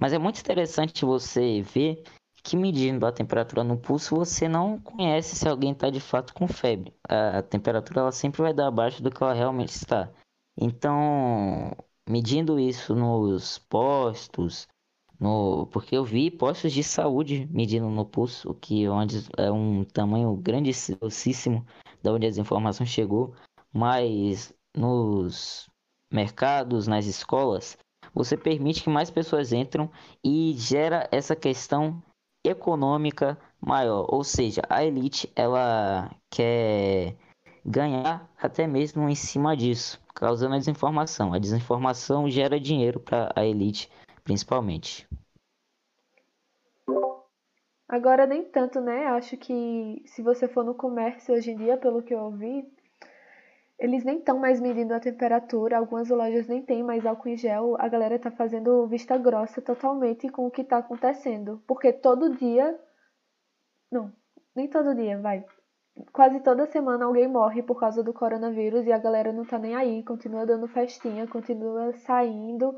Mas 0.03 0.13
é 0.13 0.19
muito 0.19 0.41
interessante 0.41 1.05
você 1.05 1.63
ver 1.63 2.03
que 2.43 2.57
medindo 2.57 3.07
a 3.07 3.13
temperatura 3.13 3.63
no 3.63 3.79
pulso, 3.79 4.17
você 4.17 4.49
não 4.49 4.77
conhece 4.81 5.37
se 5.37 5.49
alguém 5.49 5.71
está 5.71 5.91
de 5.91 6.01
fato 6.01 6.35
com 6.35 6.49
febre. 6.49 6.93
A, 7.09 7.41
temperatura 7.41 8.01
ela 8.01 8.11
sempre 8.11 8.43
vai 8.43 8.53
dar 8.53 8.67
abaixo 8.67 9.01
do 9.01 9.13
que 9.13 9.23
ela 9.23 9.33
realmente 9.33 9.69
está. 9.69 10.13
Então, 10.61 11.71
medindo 12.05 12.59
isso 12.59 12.97
nos 12.97 13.59
postos, 13.59 14.67
no, 15.21 15.69
porque 15.69 15.97
eu 15.97 16.05
vi 16.05 16.33
postos 16.33 16.73
de 16.73 16.83
saúde 16.83 17.47
medindo 17.49 17.89
no 17.89 18.05
pulso, 18.05 18.53
que 18.55 18.89
onde 18.89 19.25
é 19.39 19.53
um 19.53 19.85
tamanho 19.85 20.35
grandíssimo 20.35 21.65
da 22.03 22.13
onde 22.13 22.27
as 22.27 22.39
informações 22.39 22.89
chegou, 22.89 23.37
mas 23.73 24.53
nos 24.77 25.71
mercados, 26.11 26.89
nas 26.89 27.07
escolas, 27.07 27.79
você 28.15 28.37
permite 28.37 28.83
que 28.83 28.91
mais 28.91 29.11
pessoas 29.11 29.53
entram 29.53 29.91
e 30.25 30.55
gera 30.57 31.09
essa 31.11 31.35
questão 31.35 32.03
econômica 32.45 33.39
maior, 33.61 34.07
ou 34.09 34.25
seja, 34.25 34.63
a 34.69 34.85
elite 34.85 35.31
ela 35.37 36.11
quer 36.29 37.15
ganhar 37.65 38.29
até 38.41 38.67
mesmo 38.67 39.09
em 39.09 39.15
cima 39.15 39.57
disso, 39.57 40.01
causando 40.15 40.57
a 40.57 40.59
desinformação. 40.59 41.33
A 41.33 41.39
desinformação 41.39 42.29
gera 42.29 42.59
dinheiro 42.59 42.99
para 42.99 43.33
a 43.37 43.45
elite 43.45 43.89
principalmente. 44.25 45.09
Agora 47.89 48.27
nem 48.27 48.45
tanto, 48.45 48.81
né? 48.81 49.07
Acho 49.09 49.37
que 49.37 50.03
se 50.07 50.23
você 50.23 50.49
for 50.49 50.65
no 50.65 50.75
comércio 50.75 51.35
hoje 51.35 51.51
em 51.51 51.57
dia, 51.57 51.77
pelo 51.77 52.03
que 52.03 52.15
eu 52.15 52.21
ouvi, 52.21 52.67
eles 53.83 54.05
nem 54.05 54.19
estão 54.19 54.39
mais 54.39 54.61
medindo 54.61 54.95
a 54.95 55.01
temperatura, 55.01 55.77
algumas 55.77 56.09
lojas 56.09 56.47
nem 56.47 56.63
tem 56.63 56.85
mais 56.85 57.05
álcool 57.05 57.31
em 57.31 57.37
gel, 57.37 57.75
a 57.81 57.89
galera 57.89 58.17
tá 58.17 58.31
fazendo 58.31 58.87
vista 58.87 59.19
grossa 59.19 59.61
totalmente 59.61 60.29
com 60.29 60.47
o 60.47 60.51
que 60.53 60.63
tá 60.63 60.79
acontecendo. 60.79 61.61
Porque 61.67 61.93
todo 61.93 62.37
dia. 62.37 62.79
Não, 63.91 64.13
nem 64.55 64.69
todo 64.69 64.95
dia, 64.95 65.19
vai. 65.19 65.45
Quase 66.13 66.39
toda 66.41 66.65
semana 66.69 67.07
alguém 67.07 67.27
morre 67.27 67.61
por 67.61 67.81
causa 67.81 68.05
do 68.05 68.13
coronavírus 68.15 68.87
e 68.87 68.93
a 68.93 68.99
galera 68.99 69.33
não 69.33 69.45
tá 69.45 69.59
nem 69.59 69.75
aí, 69.75 70.05
continua 70.05 70.47
dando 70.47 70.69
festinha, 70.69 71.27
continua 71.27 71.93
saindo 72.07 72.77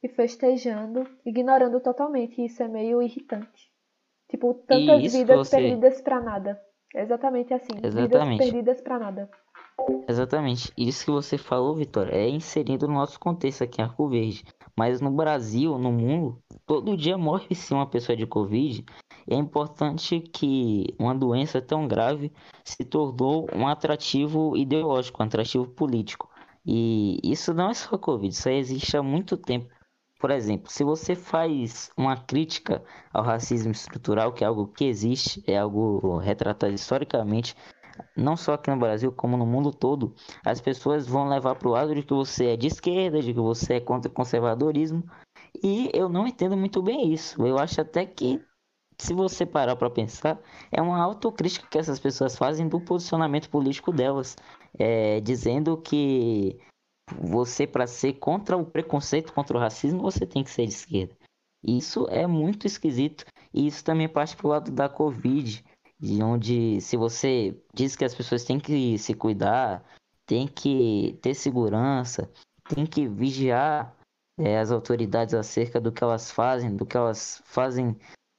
e 0.00 0.08
festejando, 0.08 1.04
ignorando 1.26 1.80
totalmente. 1.80 2.44
Isso 2.44 2.62
é 2.62 2.68
meio 2.68 3.02
irritante. 3.02 3.72
Tipo, 4.30 4.54
tantas 4.54 5.12
vidas 5.12 5.36
você... 5.36 5.56
perdidas 5.56 6.00
para 6.00 6.20
nada. 6.20 6.62
É 6.94 7.02
exatamente 7.02 7.52
assim. 7.52 7.72
Exatamente. 7.82 8.38
Vidas 8.38 8.38
perdidas 8.38 8.80
para 8.80 8.98
nada. 9.00 9.28
Exatamente. 10.08 10.72
Isso 10.76 11.04
que 11.04 11.10
você 11.10 11.36
falou, 11.36 11.74
Vitória, 11.74 12.14
é 12.14 12.28
inserido 12.28 12.86
no 12.86 12.94
nosso 12.94 13.18
contexto 13.18 13.64
aqui 13.64 13.80
em 13.80 13.84
Arco 13.84 14.08
Verde. 14.08 14.44
Mas 14.76 15.00
no 15.00 15.10
Brasil, 15.10 15.78
no 15.78 15.92
mundo, 15.92 16.42
todo 16.66 16.96
dia 16.96 17.16
morre 17.18 17.54
sim 17.54 17.74
uma 17.74 17.88
pessoa 17.88 18.16
de 18.16 18.26
Covid. 18.26 18.84
É 19.28 19.34
importante 19.34 20.20
que 20.20 20.94
uma 20.98 21.14
doença 21.14 21.60
tão 21.60 21.88
grave 21.88 22.32
se 22.64 22.84
tornou 22.84 23.46
um 23.54 23.66
atrativo 23.66 24.56
ideológico, 24.56 25.22
um 25.22 25.26
atrativo 25.26 25.66
político. 25.66 26.30
E 26.66 27.20
isso 27.22 27.52
não 27.52 27.70
é 27.70 27.74
só 27.74 27.98
Covid, 27.98 28.34
isso 28.34 28.48
existe 28.48 28.96
há 28.96 29.02
muito 29.02 29.36
tempo. 29.36 29.68
Por 30.18 30.30
exemplo, 30.30 30.70
se 30.70 30.82
você 30.82 31.14
faz 31.14 31.90
uma 31.96 32.16
crítica 32.16 32.82
ao 33.12 33.22
racismo 33.22 33.72
estrutural, 33.72 34.32
que 34.32 34.42
é 34.42 34.46
algo 34.46 34.68
que 34.68 34.84
existe, 34.86 35.42
é 35.46 35.58
algo 35.58 36.16
retratado 36.16 36.72
historicamente, 36.72 37.54
não 38.16 38.36
só 38.36 38.54
aqui 38.54 38.70
no 38.70 38.78
Brasil, 38.78 39.12
como 39.12 39.36
no 39.36 39.46
mundo 39.46 39.72
todo, 39.72 40.14
as 40.44 40.60
pessoas 40.60 41.06
vão 41.06 41.28
levar 41.28 41.54
para 41.54 41.68
o 41.68 41.72
lado 41.72 41.94
de 41.94 42.02
que 42.02 42.12
você 42.12 42.46
é 42.46 42.56
de 42.56 42.66
esquerda, 42.66 43.20
de 43.20 43.32
que 43.32 43.40
você 43.40 43.74
é 43.74 43.80
contra 43.80 44.10
o 44.10 44.14
conservadorismo, 44.14 45.04
e 45.62 45.90
eu 45.94 46.08
não 46.08 46.26
entendo 46.26 46.56
muito 46.56 46.82
bem 46.82 47.12
isso. 47.12 47.44
Eu 47.46 47.58
acho 47.58 47.80
até 47.80 48.04
que, 48.04 48.42
se 48.98 49.14
você 49.14 49.46
parar 49.46 49.76
para 49.76 49.90
pensar, 49.90 50.40
é 50.70 50.82
uma 50.82 51.00
autocrítica 51.02 51.68
que 51.70 51.78
essas 51.78 52.00
pessoas 52.00 52.36
fazem 52.36 52.68
do 52.68 52.80
posicionamento 52.80 53.48
político 53.48 53.92
delas, 53.92 54.36
é, 54.78 55.20
dizendo 55.20 55.76
que 55.76 56.58
você, 57.20 57.66
para 57.66 57.86
ser 57.86 58.14
contra 58.14 58.56
o 58.56 58.64
preconceito, 58.64 59.32
contra 59.32 59.56
o 59.56 59.60
racismo, 59.60 60.02
você 60.02 60.26
tem 60.26 60.42
que 60.42 60.50
ser 60.50 60.66
de 60.66 60.72
esquerda. 60.72 61.14
Isso 61.62 62.06
é 62.10 62.26
muito 62.26 62.66
esquisito. 62.66 63.24
E 63.52 63.66
isso 63.66 63.84
também 63.84 64.08
parte 64.08 64.36
para 64.36 64.46
o 64.46 64.50
lado 64.50 64.70
da 64.72 64.88
Covid, 64.88 65.64
de 66.04 66.22
onde 66.22 66.80
se 66.82 66.98
você 66.98 67.56
diz 67.72 67.96
que 67.96 68.04
as 68.04 68.14
pessoas 68.14 68.44
têm 68.44 68.60
que 68.60 68.98
se 68.98 69.14
cuidar, 69.14 69.82
tem 70.26 70.46
que 70.46 71.18
ter 71.22 71.34
segurança, 71.34 72.30
tem 72.68 72.84
que 72.84 73.08
vigiar 73.08 73.96
é, 74.38 74.58
as 74.58 74.70
autoridades 74.70 75.32
acerca 75.32 75.80
do 75.80 75.90
que 75.90 76.04
elas 76.04 76.30
fazem, 76.30 76.76
do 76.76 76.84
que 76.84 76.94
elas 76.94 77.40
fazem 77.46 77.96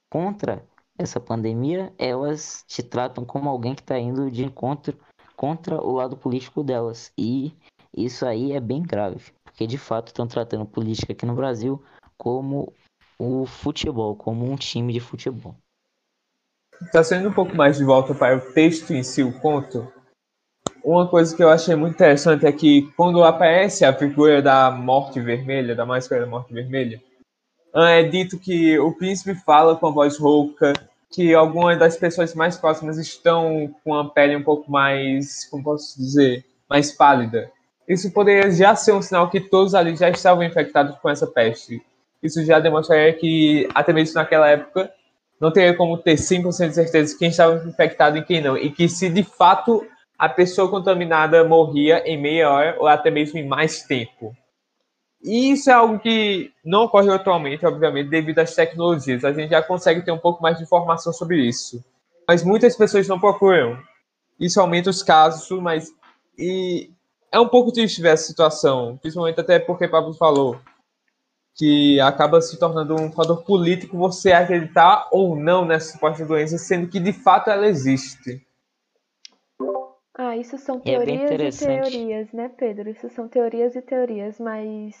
contra 0.08 0.64
essa 0.96 1.18
pandemia, 1.18 1.92
elas 1.98 2.64
te 2.68 2.84
tratam 2.84 3.24
como 3.24 3.50
alguém 3.50 3.74
que 3.74 3.82
está 3.82 3.98
indo 3.98 4.30
de 4.30 4.44
encontro 4.44 4.96
contra 5.34 5.82
o 5.82 5.92
lado 5.92 6.16
político 6.16 6.62
delas. 6.62 7.12
E 7.18 7.52
isso 7.92 8.24
aí 8.24 8.52
é 8.52 8.60
bem 8.60 8.80
grave, 8.80 9.32
porque 9.42 9.66
de 9.66 9.76
fato 9.76 10.08
estão 10.08 10.28
tratando 10.28 10.64
política 10.66 11.12
aqui 11.12 11.26
no 11.26 11.34
Brasil 11.34 11.82
como 12.16 12.72
o 13.18 13.44
futebol, 13.44 14.14
como 14.14 14.48
um 14.48 14.54
time 14.54 14.92
de 14.92 15.00
futebol. 15.00 15.56
Está 16.82 17.02
sendo 17.02 17.28
um 17.28 17.32
pouco 17.32 17.56
mais 17.56 17.78
de 17.78 17.84
volta 17.84 18.14
para 18.14 18.36
o 18.36 18.40
texto 18.40 18.92
em 18.92 19.02
si, 19.02 19.22
o 19.22 19.32
conto. 19.40 19.90
Uma 20.84 21.08
coisa 21.08 21.34
que 21.34 21.42
eu 21.42 21.48
achei 21.48 21.74
muito 21.74 21.94
interessante 21.94 22.46
é 22.46 22.52
que 22.52 22.90
quando 22.96 23.24
aparece 23.24 23.84
a 23.84 23.92
figura 23.92 24.42
da 24.42 24.70
morte 24.70 25.20
vermelha, 25.20 25.74
da 25.74 25.86
máscara 25.86 26.22
da 26.22 26.30
morte 26.30 26.52
vermelha, 26.52 27.02
é 27.74 28.02
dito 28.02 28.38
que 28.38 28.78
o 28.78 28.92
príncipe 28.92 29.34
fala 29.34 29.76
com 29.76 29.86
a 29.86 29.90
voz 29.90 30.18
rouca, 30.18 30.72
que 31.10 31.34
algumas 31.34 31.78
das 31.78 31.96
pessoas 31.96 32.34
mais 32.34 32.56
próximas 32.56 32.98
estão 32.98 33.74
com 33.82 33.94
a 33.94 34.08
pele 34.08 34.36
um 34.36 34.42
pouco 34.42 34.70
mais, 34.70 35.44
como 35.50 35.64
posso 35.64 35.96
dizer, 35.98 36.44
mais 36.68 36.92
pálida. 36.92 37.50
Isso 37.88 38.12
poderia 38.12 38.50
já 38.50 38.74
ser 38.74 38.92
um 38.92 39.02
sinal 39.02 39.30
que 39.30 39.40
todos 39.40 39.74
ali 39.74 39.96
já 39.96 40.10
estavam 40.10 40.42
infectados 40.44 40.98
com 40.98 41.08
essa 41.08 41.26
peste. 41.26 41.82
Isso 42.22 42.44
já 42.44 42.58
demonstraria 42.58 43.12
que, 43.12 43.68
até 43.74 43.92
mesmo 43.92 44.14
naquela 44.14 44.48
época, 44.48 44.90
não 45.40 45.52
teria 45.52 45.74
como 45.74 45.98
ter 45.98 46.14
100% 46.14 46.68
de 46.68 46.74
certeza 46.74 47.12
de 47.12 47.18
quem 47.18 47.28
estava 47.28 47.68
infectado 47.68 48.16
e 48.16 48.24
quem 48.24 48.40
não. 48.40 48.56
E 48.56 48.70
que 48.70 48.88
se 48.88 49.08
de 49.08 49.22
fato 49.22 49.86
a 50.18 50.28
pessoa 50.28 50.70
contaminada 50.70 51.44
morria 51.44 52.02
em 52.06 52.20
meia 52.20 52.50
hora 52.50 52.76
ou 52.78 52.86
até 52.86 53.10
mesmo 53.10 53.38
em 53.38 53.46
mais 53.46 53.82
tempo. 53.82 54.34
E 55.22 55.50
isso 55.50 55.70
é 55.70 55.72
algo 55.72 55.98
que 55.98 56.52
não 56.64 56.84
ocorre 56.84 57.10
atualmente, 57.10 57.66
obviamente, 57.66 58.08
devido 58.08 58.38
às 58.38 58.54
tecnologias. 58.54 59.24
A 59.24 59.32
gente 59.32 59.50
já 59.50 59.62
consegue 59.62 60.02
ter 60.02 60.12
um 60.12 60.18
pouco 60.18 60.42
mais 60.42 60.56
de 60.56 60.64
informação 60.64 61.12
sobre 61.12 61.38
isso. 61.38 61.84
Mas 62.28 62.42
muitas 62.42 62.76
pessoas 62.76 63.08
não 63.08 63.18
procuram. 63.18 63.78
Isso 64.38 64.60
aumenta 64.60 64.90
os 64.90 65.02
casos, 65.02 65.48
mas. 65.60 65.90
E 66.38 66.90
é 67.32 67.40
um 67.40 67.48
pouco 67.48 67.72
triste 67.72 68.00
ver 68.00 68.10
essa 68.10 68.26
situação, 68.26 68.98
principalmente 68.98 69.40
até 69.40 69.58
porque 69.58 69.88
Pablo 69.88 70.14
falou 70.14 70.60
que 71.56 71.98
acaba 72.00 72.40
se 72.42 72.58
tornando 72.58 72.94
um 72.94 73.10
fator 73.10 73.42
político 73.42 73.96
você 73.96 74.32
acreditar 74.32 75.08
ou 75.10 75.34
não 75.34 75.64
nessa 75.64 75.92
suposta 75.92 76.26
doença, 76.26 76.58
sendo 76.58 76.86
que 76.86 77.00
de 77.00 77.14
fato 77.14 77.48
ela 77.48 77.66
existe. 77.66 78.46
Ah, 80.18 80.36
isso 80.36 80.58
são 80.58 80.76
é 80.76 80.82
teorias 80.82 81.40
é 81.40 81.46
e 81.46 81.52
teorias, 81.52 82.32
né, 82.32 82.48
Pedro? 82.50 82.90
Isso 82.90 83.08
são 83.08 83.26
teorias 83.26 83.74
e 83.74 83.82
teorias, 83.82 84.38
mas 84.38 84.94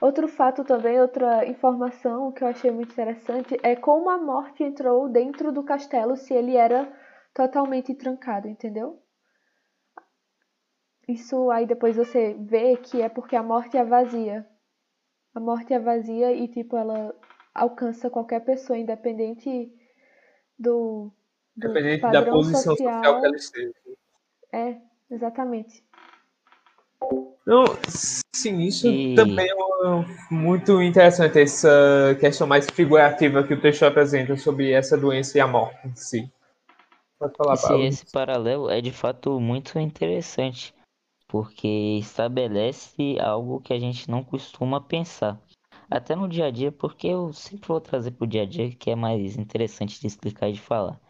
outro 0.00 0.26
fato 0.26 0.64
também, 0.64 1.00
outra 1.00 1.46
informação 1.46 2.32
que 2.32 2.42
eu 2.42 2.48
achei 2.48 2.70
muito 2.70 2.92
interessante 2.92 3.58
é 3.62 3.76
como 3.76 4.08
a 4.08 4.16
morte 4.18 4.62
entrou 4.62 5.08
dentro 5.08 5.52
do 5.52 5.62
castelo 5.62 6.16
se 6.16 6.32
ele 6.32 6.56
era 6.56 6.90
totalmente 7.34 7.94
trancado, 7.94 8.48
entendeu? 8.48 8.98
Isso 11.06 11.50
aí 11.50 11.66
depois 11.66 11.96
você 11.96 12.34
vê 12.38 12.76
que 12.76 13.02
é 13.02 13.08
porque 13.08 13.36
a 13.36 13.42
morte 13.42 13.76
é 13.76 13.84
vazia. 13.84 14.46
A 15.34 15.40
morte 15.40 15.72
é 15.72 15.78
vazia 15.78 16.32
e, 16.32 16.48
tipo, 16.48 16.76
ela 16.76 17.14
alcança 17.54 18.10
qualquer 18.10 18.40
pessoa, 18.40 18.78
independente 18.78 19.72
do, 20.58 21.10
do 21.56 21.68
independente 21.68 22.10
da 22.10 22.22
posição 22.24 22.76
social. 22.76 22.94
social 22.94 23.20
que 23.20 23.26
ela 23.26 23.36
esteja. 23.36 23.74
É, 24.52 24.76
exatamente. 25.10 25.84
Não, 27.46 27.64
sim, 28.34 28.60
isso 28.60 28.86
e... 28.86 29.14
também 29.14 29.48
é 29.48 29.54
muito 30.30 30.82
interessante, 30.82 31.40
essa 31.40 32.16
questão 32.20 32.46
mais 32.46 32.66
figurativa 32.66 33.42
que 33.42 33.54
o 33.54 33.60
texto 33.60 33.84
apresenta 33.84 34.36
sobre 34.36 34.72
essa 34.72 34.96
doença 34.96 35.38
e 35.38 35.40
a 35.40 35.46
morte 35.46 35.86
em 35.86 35.96
si. 35.96 36.32
Pode 37.18 37.36
falar, 37.36 37.54
esse, 37.54 37.74
esse 37.82 38.12
paralelo 38.12 38.70
é 38.70 38.80
de 38.80 38.92
fato 38.92 39.38
muito 39.40 39.78
interessante 39.78 40.74
porque 41.30 41.68
estabelece 42.00 43.16
algo 43.20 43.60
que 43.60 43.72
a 43.72 43.78
gente 43.78 44.10
não 44.10 44.24
costuma 44.24 44.80
pensar. 44.80 45.40
Até 45.88 46.16
no 46.16 46.28
dia 46.28 46.46
a 46.46 46.50
dia, 46.50 46.72
porque 46.72 47.06
eu 47.06 47.32
sempre 47.32 47.68
vou 47.68 47.80
trazer 47.80 48.10
para 48.10 48.24
o 48.24 48.28
dia 48.28 48.42
a 48.42 48.46
dia 48.46 48.74
que 48.74 48.90
é 48.90 48.96
mais 48.96 49.36
interessante 49.36 50.00
de 50.00 50.08
explicar 50.08 50.48
e 50.48 50.54
de 50.54 50.60
falar. 50.60 51.00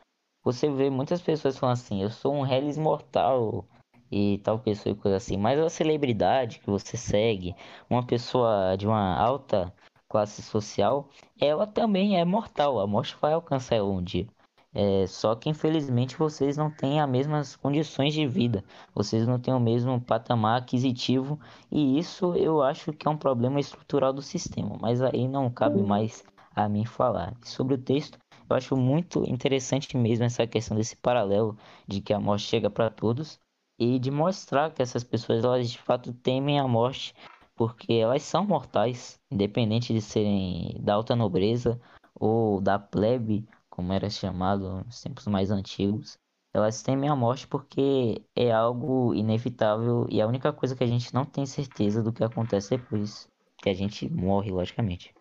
Você 0.45 0.71
vê 0.71 0.91
muitas 0.91 1.23
pessoas 1.23 1.57
falando 1.57 1.73
assim, 1.73 2.03
eu 2.03 2.11
sou 2.11 2.35
um 2.35 2.47
Hellis 2.47 2.77
mortal 2.77 3.67
e 4.13 4.39
tal 4.45 4.59
pessoa 4.59 4.93
e 4.93 4.97
coisa 4.97 5.17
assim, 5.17 5.39
mas 5.39 5.59
a 5.59 5.71
celebridade 5.71 6.59
que 6.59 6.69
você 6.69 6.99
segue, 6.99 7.55
uma 7.89 8.07
pessoa 8.07 8.77
de 8.77 8.87
uma 8.87 9.17
alta 9.19 9.73
classe 10.07 10.43
social, 10.43 11.09
ela 11.41 11.67
também 11.67 12.19
é 12.19 12.25
mortal, 12.27 12.79
a 12.79 12.87
morte 12.87 13.17
vai 13.21 13.33
alcançar 13.33 13.77
ela 13.77 13.89
um 13.89 14.03
dia. 14.03 14.27
É, 14.73 15.05
só 15.07 15.35
que 15.35 15.49
infelizmente 15.49 16.17
vocês 16.17 16.57
não 16.57 16.71
têm 16.71 17.01
as 17.01 17.09
mesmas 17.09 17.57
condições 17.57 18.15
de 18.15 18.27
vida, 18.27 18.65
vocês 18.95 19.27
não 19.27 19.39
têm 19.39 19.53
o 19.53 19.59
mesmo 19.59 20.01
patamar 20.01 20.59
aquisitivo. 20.61 21.41
E 21.71 21.99
isso 21.99 22.35
eu 22.37 22.63
acho 22.63 22.93
que 22.93 23.09
é 23.09 23.11
um 23.11 23.17
problema 23.17 23.59
estrutural 23.59 24.13
do 24.13 24.23
sistema, 24.23 24.77
mas 24.81 25.03
aí 25.03 25.27
não 25.27 25.51
cabe 25.51 25.83
mais 25.83 26.25
a 26.55 26.69
mim 26.69 26.85
falar. 26.85 27.35
Sobre 27.43 27.75
o 27.75 27.79
texto, 27.79 28.19
eu 28.49 28.57
acho 28.57 28.77
muito 28.77 29.25
interessante 29.29 29.97
mesmo 29.97 30.25
essa 30.25 30.47
questão 30.47 30.77
desse 30.77 30.97
paralelo 30.97 31.57
de 31.87 32.01
que 32.01 32.13
a 32.13 32.21
morte 32.21 32.45
chega 32.45 32.71
para 32.71 32.91
todos 32.91 33.41
e 33.79 33.99
de 33.99 34.11
mostrar 34.11 34.73
que 34.73 34.83
essas 34.83 35.03
pessoas 35.03 35.43
elas 35.43 35.71
de 35.71 35.79
fato 35.79 36.13
temem 36.13 36.61
a 36.61 36.69
morte 36.69 37.15
porque 37.57 37.93
elas 37.93 38.23
são 38.23 38.45
mortais, 38.47 39.21
independente 39.31 39.93
de 39.93 40.01
serem 40.01 40.77
da 40.81 40.95
alta 40.95 41.15
nobreza 41.15 41.81
ou 42.15 42.61
da 42.61 42.79
plebe 42.79 43.47
como 43.81 43.95
era 43.95 44.11
chamado 44.11 44.85
nos 44.85 45.01
tempos 45.01 45.27
mais 45.27 45.51
antigos, 45.51 46.19
elas 46.53 46.83
temem 46.83 47.09
a 47.09 47.17
morte 47.17 47.49
porque 47.49 48.23
é 48.37 48.53
algo 48.53 49.15
inevitável 49.15 50.07
e 50.11 50.21
a 50.21 50.27
única 50.27 50.53
coisa 50.53 50.77
que 50.77 50.85
a 50.85 50.87
gente 50.87 51.15
não 51.15 51.25
tem 51.25 51.47
certeza 51.47 52.03
do 52.03 52.13
que 52.13 52.23
acontece 52.23 52.77
depois, 52.77 53.27
que 53.57 53.71
a 53.71 53.73
gente 53.73 54.07
morre, 54.13 54.51
logicamente. 54.51 55.15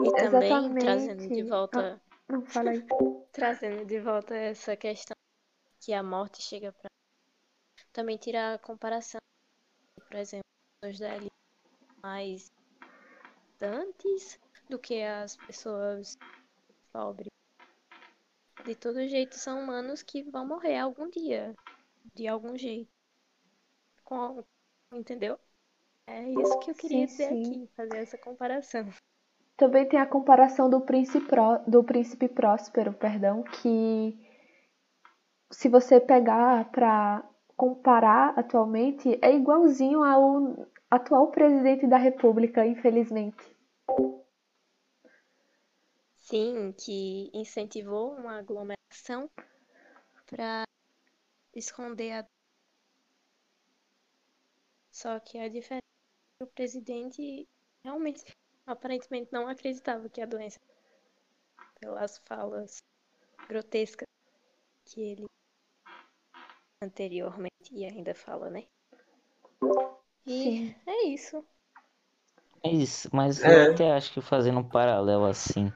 E 0.00 0.10
também 0.10 0.50
Exatamente. 0.50 0.84
trazendo 0.84 1.28
de 1.28 1.42
volta 1.44 2.02
ah, 2.28 2.32
não, 2.32 2.44
fala 2.46 2.70
aí. 2.70 2.84
trazendo 3.32 3.84
de 3.84 4.00
volta 4.00 4.34
essa 4.34 4.76
questão 4.76 5.14
que 5.80 5.92
a 5.92 6.02
morte 6.02 6.42
chega 6.42 6.72
para 6.72 6.90
também 7.92 8.16
tirar 8.16 8.54
a 8.54 8.58
comparação, 8.58 9.20
por 10.08 10.16
exemplo, 10.16 10.42
os 10.84 10.98
da 10.98 11.10
mais 12.02 12.50
dantes 13.60 14.38
do 14.68 14.78
que 14.78 15.02
as 15.02 15.36
pessoas 15.36 16.18
pobres. 16.92 17.28
De 18.64 18.74
todo 18.74 19.06
jeito, 19.06 19.36
são 19.36 19.62
humanos 19.62 20.02
que 20.02 20.22
vão 20.24 20.46
morrer 20.46 20.78
algum 20.78 21.08
dia, 21.08 21.54
de 22.14 22.26
algum 22.26 22.56
jeito. 22.56 22.90
Com, 24.04 24.44
entendeu? 24.92 25.38
É 26.06 26.22
isso 26.28 26.58
que 26.60 26.70
eu 26.70 26.74
queria 26.74 27.06
sim, 27.06 27.06
dizer 27.06 27.28
sim. 27.28 27.42
aqui, 27.42 27.70
fazer 27.76 27.98
essa 27.98 28.18
comparação. 28.18 28.88
Também 29.56 29.88
tem 29.88 30.00
a 30.00 30.06
comparação 30.06 30.70
do 30.70 30.80
príncipe, 30.80 31.34
do 31.66 31.82
príncipe 31.84 32.28
próspero, 32.28 32.92
perdão, 32.92 33.42
que 33.42 34.18
se 35.50 35.68
você 35.68 36.00
pegar 36.00 36.70
para 36.70 37.24
comparar 37.56 38.38
atualmente, 38.38 39.18
é 39.20 39.34
igualzinho 39.34 40.02
ao 40.04 40.68
atual 40.90 41.28
presidente 41.28 41.86
da 41.86 41.96
República, 41.96 42.64
infelizmente. 42.64 43.56
Sim, 46.28 46.72
que 46.72 47.30
incentivou 47.32 48.12
uma 48.12 48.38
aglomeração 48.38 49.30
para 50.26 50.64
esconder 51.54 52.12
a. 52.12 52.26
Só 54.92 55.18
que 55.20 55.38
a 55.38 55.48
diferença 55.48 55.80
é 55.80 56.44
que 56.44 56.44
o 56.44 56.52
presidente 56.52 57.48
realmente, 57.82 58.22
aparentemente, 58.66 59.32
não 59.32 59.48
acreditava 59.48 60.06
que 60.10 60.20
a 60.20 60.26
doença, 60.26 60.58
pelas 61.80 62.18
falas 62.26 62.76
grotescas 63.48 64.06
que 64.84 65.00
ele 65.00 65.24
anteriormente 66.82 67.72
e 67.72 67.86
ainda 67.86 68.14
fala, 68.14 68.50
né? 68.50 68.68
E 70.26 70.42
Sim. 70.42 70.74
é 70.86 71.06
isso. 71.06 71.42
É 72.62 72.70
isso, 72.70 73.08
mas 73.14 73.42
é. 73.42 73.48
eu 73.48 73.72
até 73.72 73.92
acho 73.92 74.12
que 74.12 74.20
fazendo 74.20 74.60
um 74.60 74.68
paralelo 74.68 75.24
assim 75.24 75.72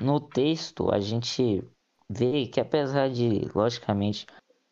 no 0.00 0.20
texto, 0.20 0.92
a 0.92 1.00
gente 1.00 1.62
vê 2.08 2.46
que 2.46 2.60
apesar 2.60 3.10
de, 3.10 3.48
logicamente, 3.54 4.26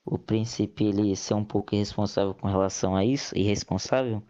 o 0.05 0.19
príncipe 0.19 0.85
ele 0.85 1.17
ser 1.17 1.35
um 1.35 1.45
pouco 1.45 1.75
irresponsável 1.75 2.35
com 2.35 2.47
relação 2.47 2.95
a 2.95 3.05
isso, 3.05 3.37
irresponsável, 3.37 4.23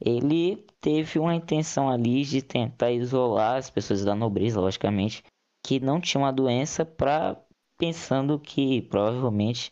ele 0.00 0.64
teve 0.80 1.18
uma 1.18 1.34
intenção 1.34 1.88
ali 1.88 2.24
de 2.24 2.40
tentar 2.40 2.90
isolar 2.92 3.56
as 3.56 3.68
pessoas 3.68 4.04
da 4.04 4.14
nobreza, 4.14 4.60
logicamente, 4.60 5.22
que 5.64 5.80
não 5.80 6.00
tinham 6.00 6.24
a 6.24 6.30
doença, 6.30 6.84
para 6.84 7.40
pensando 7.76 8.38
que 8.38 8.82
provavelmente 8.82 9.70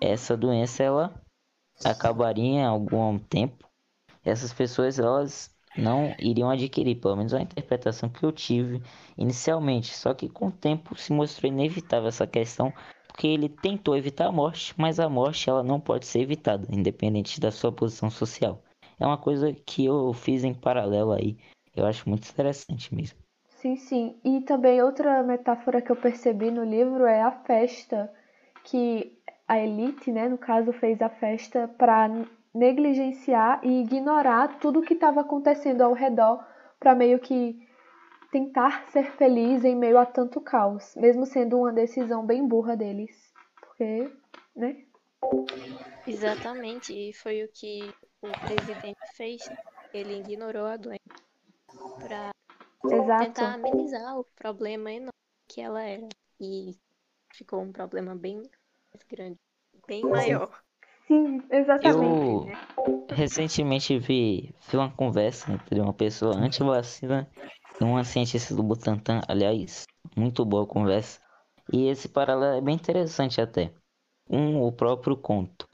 essa 0.00 0.36
doença 0.36 0.82
ela 0.82 1.22
acabaria 1.84 2.44
em 2.44 2.64
algum 2.64 3.18
tempo. 3.18 3.68
Essas 4.24 4.52
pessoas 4.52 4.98
elas 4.98 5.55
não 5.76 6.14
iriam 6.18 6.50
adquirir, 6.50 6.96
pelo 6.96 7.16
menos 7.16 7.34
a 7.34 7.40
interpretação 7.40 8.08
que 8.08 8.24
eu 8.24 8.32
tive 8.32 8.82
inicialmente. 9.16 9.94
Só 9.94 10.14
que 10.14 10.28
com 10.28 10.48
o 10.48 10.52
tempo 10.52 10.96
se 10.96 11.12
mostrou 11.12 11.50
inevitável 11.52 12.08
essa 12.08 12.26
questão, 12.26 12.72
porque 13.06 13.26
ele 13.26 13.48
tentou 13.48 13.96
evitar 13.96 14.26
a 14.26 14.32
morte, 14.32 14.74
mas 14.76 15.00
a 15.00 15.08
morte 15.08 15.48
ela 15.48 15.62
não 15.62 15.80
pode 15.80 16.06
ser 16.06 16.20
evitada, 16.20 16.66
independente 16.70 17.40
da 17.40 17.50
sua 17.50 17.72
posição 17.72 18.10
social. 18.10 18.62
É 18.98 19.06
uma 19.06 19.18
coisa 19.18 19.52
que 19.52 19.84
eu 19.84 20.12
fiz 20.12 20.44
em 20.44 20.54
paralelo 20.54 21.12
aí. 21.12 21.36
Eu 21.74 21.84
acho 21.86 22.08
muito 22.08 22.28
interessante 22.28 22.94
mesmo. 22.94 23.18
Sim, 23.48 23.76
sim. 23.76 24.16
E 24.24 24.40
também 24.42 24.82
outra 24.82 25.22
metáfora 25.22 25.82
que 25.82 25.90
eu 25.90 25.96
percebi 25.96 26.50
no 26.50 26.64
livro 26.64 27.04
é 27.04 27.22
a 27.22 27.30
festa, 27.30 28.12
que 28.64 29.18
a 29.48 29.58
elite, 29.58 30.10
né, 30.10 30.28
no 30.28 30.38
caso, 30.38 30.72
fez 30.72 31.00
a 31.00 31.08
festa 31.08 31.68
para 31.68 32.08
negligenciar 32.56 33.60
e 33.62 33.82
ignorar 33.82 34.58
tudo 34.58 34.80
o 34.80 34.82
que 34.82 34.94
estava 34.94 35.20
acontecendo 35.20 35.82
ao 35.82 35.92
redor 35.92 36.44
para 36.80 36.94
meio 36.94 37.18
que 37.20 37.66
tentar 38.32 38.88
ser 38.90 39.12
feliz 39.12 39.64
em 39.64 39.76
meio 39.76 39.98
a 39.98 40.06
tanto 40.06 40.40
caos, 40.40 40.94
mesmo 40.96 41.26
sendo 41.26 41.58
uma 41.58 41.72
decisão 41.72 42.24
bem 42.24 42.46
burra 42.46 42.76
deles. 42.76 43.32
Porque, 43.60 44.10
né? 44.54 44.84
Exatamente, 46.06 46.92
e 46.92 47.12
foi 47.12 47.44
o 47.44 47.48
que 47.48 47.92
o 48.22 48.28
presidente 48.46 48.98
fez. 49.14 49.42
Ele 49.92 50.20
ignorou 50.20 50.66
a 50.66 50.76
doença 50.76 51.02
para 52.00 52.30
tentar 53.18 53.54
amenizar 53.54 54.18
o 54.18 54.24
problema 54.34 54.90
enorme 54.90 55.12
que 55.48 55.60
ela 55.60 55.82
era. 55.82 56.08
E 56.40 56.76
ficou 57.32 57.60
um 57.60 57.72
problema 57.72 58.14
bem 58.14 58.36
mais 58.36 59.02
grande, 59.08 59.38
bem 59.86 60.02
maior. 60.02 60.65
Sim, 61.06 61.40
exatamente. 61.50 62.50
Eu 62.76 63.06
recentemente 63.08 63.98
vi, 63.98 64.52
vi 64.68 64.76
uma 64.76 64.90
conversa 64.90 65.52
entre 65.52 65.80
uma 65.80 65.92
pessoa 65.92 66.36
anti-vacina 66.36 67.28
e 67.80 67.84
uma 67.84 68.02
cientista 68.02 68.54
do 68.54 68.62
Butantan. 68.62 69.20
Aliás, 69.28 69.86
muito 70.16 70.44
boa 70.44 70.64
a 70.64 70.66
conversa. 70.66 71.20
E 71.72 71.88
esse 71.88 72.08
paralelo 72.08 72.58
é 72.58 72.60
bem 72.60 72.74
interessante 72.74 73.40
até. 73.40 73.72
Um, 74.28 74.62
o 74.62 74.72
próprio 74.72 75.16
conto. 75.16 75.68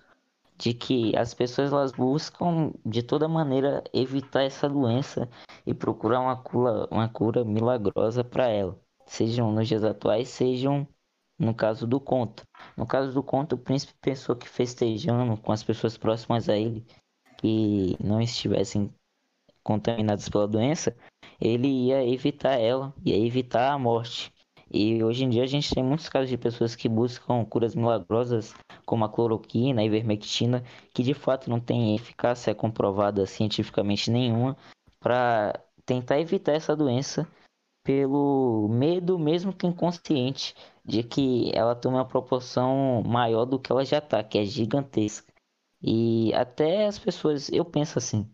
De 0.58 0.74
que 0.74 1.16
as 1.16 1.32
pessoas 1.34 1.72
elas 1.72 1.92
buscam 1.92 2.72
de 2.84 3.02
toda 3.02 3.26
maneira 3.26 3.82
evitar 3.92 4.42
essa 4.42 4.68
doença 4.68 5.28
e 5.66 5.72
procurar 5.74 6.20
uma 6.20 6.36
cura, 6.36 6.86
uma 6.90 7.08
cura 7.08 7.44
milagrosa 7.44 8.22
para 8.22 8.48
ela. 8.48 8.78
Sejam 9.06 9.50
nos 9.50 9.66
dias 9.66 9.82
atuais, 9.82 10.28
sejam 10.28 10.86
no 11.38 11.54
caso 11.54 11.86
do 11.86 11.98
conto. 11.98 12.44
No 12.76 12.86
caso 12.86 13.12
do 13.12 13.22
conto, 13.22 13.54
o 13.54 13.58
príncipe 13.58 13.94
pensou 14.00 14.36
que 14.36 14.48
festejando 14.48 15.36
com 15.36 15.52
as 15.52 15.62
pessoas 15.62 15.96
próximas 15.96 16.48
a 16.48 16.56
ele, 16.56 16.84
que 17.38 17.96
não 18.02 18.20
estivessem 18.20 18.92
contaminadas 19.62 20.28
pela 20.28 20.46
doença, 20.46 20.96
ele 21.40 21.68
ia 21.68 22.06
evitar 22.06 22.58
ela, 22.58 22.94
ia 23.04 23.16
evitar 23.16 23.72
a 23.72 23.78
morte. 23.78 24.32
E 24.70 25.04
hoje 25.04 25.24
em 25.24 25.28
dia 25.28 25.42
a 25.42 25.46
gente 25.46 25.74
tem 25.74 25.84
muitos 25.84 26.08
casos 26.08 26.30
de 26.30 26.38
pessoas 26.38 26.74
que 26.74 26.88
buscam 26.88 27.44
curas 27.44 27.74
milagrosas, 27.74 28.54
como 28.86 29.04
a 29.04 29.08
cloroquina, 29.08 29.82
a 29.82 29.84
ivermectina, 29.84 30.64
que 30.94 31.02
de 31.02 31.12
fato 31.12 31.50
não 31.50 31.60
tem 31.60 31.94
eficácia 31.94 32.54
comprovada 32.54 33.26
cientificamente 33.26 34.10
nenhuma 34.10 34.56
para 34.98 35.60
tentar 35.84 36.20
evitar 36.20 36.52
essa 36.52 36.74
doença 36.74 37.28
pelo 37.82 38.68
medo, 38.68 39.18
mesmo 39.18 39.52
que 39.52 39.66
inconsciente, 39.66 40.54
de 40.84 41.02
que 41.02 41.50
ela 41.54 41.74
tome 41.74 41.96
uma 41.96 42.04
proporção 42.04 43.02
maior 43.04 43.44
do 43.44 43.58
que 43.58 43.70
ela 43.70 43.84
já 43.84 43.98
está, 43.98 44.22
que 44.22 44.38
é 44.38 44.44
gigantesca. 44.44 45.32
E 45.82 46.32
até 46.34 46.86
as 46.86 46.98
pessoas, 46.98 47.50
eu 47.50 47.64
penso 47.64 47.98
assim, 47.98 48.28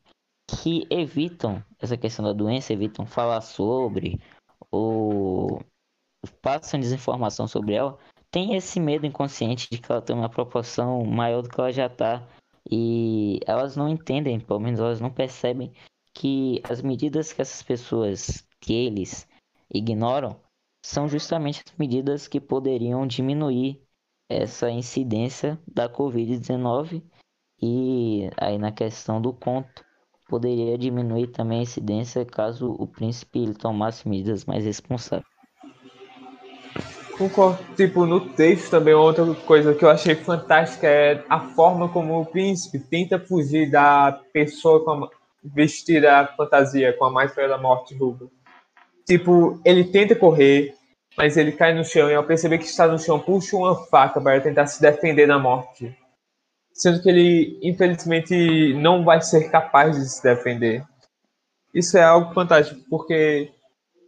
que 0.47 0.87
evitam 0.91 1.63
essa 1.79 1.97
questão 1.97 2.25
da 2.25 2.33
doença, 2.33 2.73
evitam 2.73 3.07
falar 3.07 3.41
sobre 3.41 4.21
ou 4.71 5.63
passam 6.43 6.81
desinformação 6.81 7.47
sobre 7.47 7.75
ela, 7.75 7.99
tem 8.31 8.55
esse 8.55 8.79
medo 8.81 9.07
inconsciente 9.07 9.69
de 9.71 9.79
que 9.79 9.91
ela 9.91 10.03
tem 10.03 10.15
uma 10.15 10.29
proporção 10.29 11.05
maior 11.05 11.43
do 11.43 11.49
que 11.49 11.61
ela 11.61 11.73
já 11.73 11.87
está. 11.87 12.27
E 12.71 13.41
elas 13.47 13.77
não 13.77 13.89
entendem, 13.89 14.39
pelo 14.39 14.61
menos 14.61 14.79
elas 14.79 15.01
não 15.01 15.11
percebem 15.11 15.73
que 16.13 16.61
as 16.69 16.83
medidas 16.83 17.33
que 17.33 17.41
essas 17.41 17.63
pessoas, 17.63 18.47
que 18.61 18.75
eles 18.75 19.27
ignoram, 19.73 20.41
são 20.83 21.09
justamente 21.09 21.63
as 21.67 21.77
medidas 21.77 22.29
que 22.29 22.41
poderiam 22.41 23.07
diminuir 23.07 23.83
essa 24.29 24.71
incidência 24.71 25.59
da 25.67 25.89
Covid-19 25.89 27.03
e 27.61 28.31
aí 28.37 28.59
na 28.59 28.71
questão 28.71 29.21
do 29.21 29.33
conto 29.33 29.85
poderia 30.29 30.77
diminuir 30.77 31.29
também 31.29 31.61
a 31.61 31.63
incidência 31.63 32.25
caso 32.25 32.71
o 32.79 32.87
príncipe 32.87 33.39
ele 33.41 33.55
tomasse 33.55 34.09
medidas 34.09 34.45
mais 34.45 34.65
responsáveis. 34.65 35.27
Concordo. 37.17 37.59
Tipo, 37.75 38.07
no 38.07 38.21
texto 38.21 38.71
também 38.71 38.95
outra 38.95 39.35
coisa 39.35 39.75
que 39.75 39.85
eu 39.85 39.91
achei 39.91 40.15
fantástica 40.15 40.87
é 40.87 41.25
a 41.29 41.41
forma 41.41 41.89
como 41.89 42.21
o 42.21 42.25
príncipe 42.27 42.79
tenta 42.79 43.19
fugir 43.19 43.69
da 43.69 44.21
pessoa 44.33 44.85
com 44.85 45.05
a, 45.05 45.11
vestida 45.43 46.21
a 46.21 46.27
fantasia 46.29 46.93
com 46.93 47.07
a 47.07 47.11
máscara 47.11 47.49
da 47.49 47.59
morte 47.59 47.97
rubra. 47.97 48.29
Tipo, 49.09 49.59
ele 49.65 49.85
tenta 49.85 50.15
correr, 50.15 50.75
mas 51.17 51.39
ele 51.39 51.53
cai 51.53 51.73
no 51.73 51.83
chão 51.83 52.11
e 52.11 52.15
ao 52.15 52.25
perceber 52.25 52.59
que 52.59 52.67
está 52.67 52.87
no 52.87 52.99
chão 52.99 53.19
puxa 53.19 53.57
uma 53.57 53.75
faca 53.87 54.21
para 54.21 54.39
tentar 54.39 54.67
se 54.67 54.83
defender 54.83 55.27
da 55.27 55.39
morte. 55.39 55.97
Sendo 56.75 57.01
que 57.03 57.09
ele, 57.09 57.59
infelizmente, 57.63 58.75
não 58.75 59.07
vai 59.07 59.23
ser 59.23 59.51
capaz 59.51 59.97
de 59.97 60.07
se 60.07 60.23
defender. 60.23 60.85
Isso 61.75 61.97
é 61.97 62.03
algo 62.03 62.35
fantástico, 62.35 62.83
porque 62.91 63.51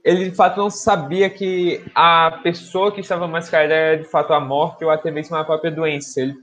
ele 0.04 0.28
de 0.28 0.36
fato 0.36 0.58
não 0.58 0.68
sabia 0.68 1.30
que 1.30 1.82
a 1.94 2.40
pessoa 2.42 2.92
que 2.92 3.00
estava 3.00 3.26
mascarada 3.26 3.72
era 3.72 4.02
de 4.02 4.08
fato 4.08 4.34
a 4.34 4.40
morte 4.40 4.84
ou 4.84 4.90
até 4.90 5.10
mesmo 5.10 5.34
a 5.34 5.44
própria 5.44 5.70
doença. 5.70 6.20
Ele 6.20 6.34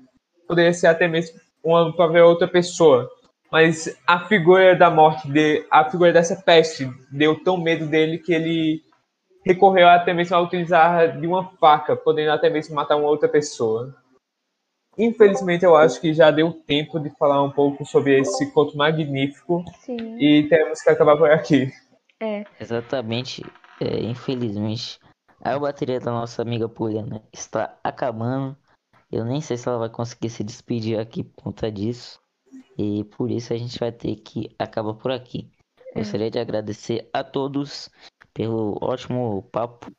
poderia 0.48 0.74
ser 0.74 0.88
até 0.88 1.08
mesmo 1.08 1.40
uma 1.64 1.96
própria 1.96 2.26
outra 2.26 2.48
pessoa. 2.48 3.08
Mas 3.52 3.98
a 4.06 4.28
figura 4.28 4.76
da 4.76 4.90
morte, 4.90 5.30
de, 5.32 5.66
a 5.72 5.90
figura 5.90 6.12
dessa 6.12 6.36
peste, 6.36 6.90
deu 7.12 7.42
tão 7.44 7.58
medo 7.58 7.88
dele 7.88 8.18
que 8.18 8.34
ele 8.34 8.84
recorreu 9.46 9.88
até 9.88 10.14
mesmo 10.14 10.36
a 10.36 10.42
utilizar 10.42 11.20
de 11.20 11.26
uma 11.26 11.50
faca, 11.58 11.96
podendo 11.96 12.32
até 12.32 12.50
mesmo 12.50 12.76
matar 12.76 12.98
uma 12.98 13.08
outra 13.08 13.30
pessoa. 13.30 13.96
Infelizmente, 14.98 15.64
eu 15.64 15.76
acho 15.76 16.02
que 16.02 16.14
já 16.14 16.32
deu 16.32 16.52
tempo 16.52 17.00
de 17.00 17.10
falar 17.12 17.42
um 17.44 17.52
pouco 17.52 17.86
sobre 17.86 18.20
esse 18.20 18.52
conto 18.52 18.76
magnífico 18.76 19.64
Sim. 19.80 20.18
e 20.20 20.48
temos 20.50 20.82
que 20.82 20.90
acabar 20.90 21.16
por 21.16 21.30
aqui. 21.30 21.72
É. 22.20 22.44
Exatamente, 22.60 23.44
é, 23.80 24.00
infelizmente, 24.00 25.00
a 25.40 25.58
bateria 25.58 26.00
da 26.00 26.12
nossa 26.12 26.42
amiga 26.42 26.68
Poliana 26.68 27.24
está 27.32 27.78
acabando. 27.84 28.58
Eu 29.12 29.24
nem 29.24 29.40
sei 29.40 29.56
se 29.56 29.70
ela 29.70 29.78
vai 29.78 29.90
conseguir 29.90 30.30
se 30.30 30.44
despedir 30.44 31.00
aqui 31.00 31.24
por 31.24 31.44
conta 31.44 31.72
disso. 31.72 32.20
E 32.78 33.04
por 33.06 33.32
isso 33.32 33.54
a 33.54 33.58
gente 33.58 33.80
vai 33.80 33.92
ter 33.92 34.16
que 34.18 34.50
acabar 34.60 34.94
por 34.94 35.12
aqui. 35.12 35.50
Gostaria 35.96 36.30
de 36.30 36.38
agradecer 36.38 37.10
a 37.12 37.24
todos 37.24 37.90
pelo 38.34 38.78
ótimo 38.82 39.42
papo 39.52 39.92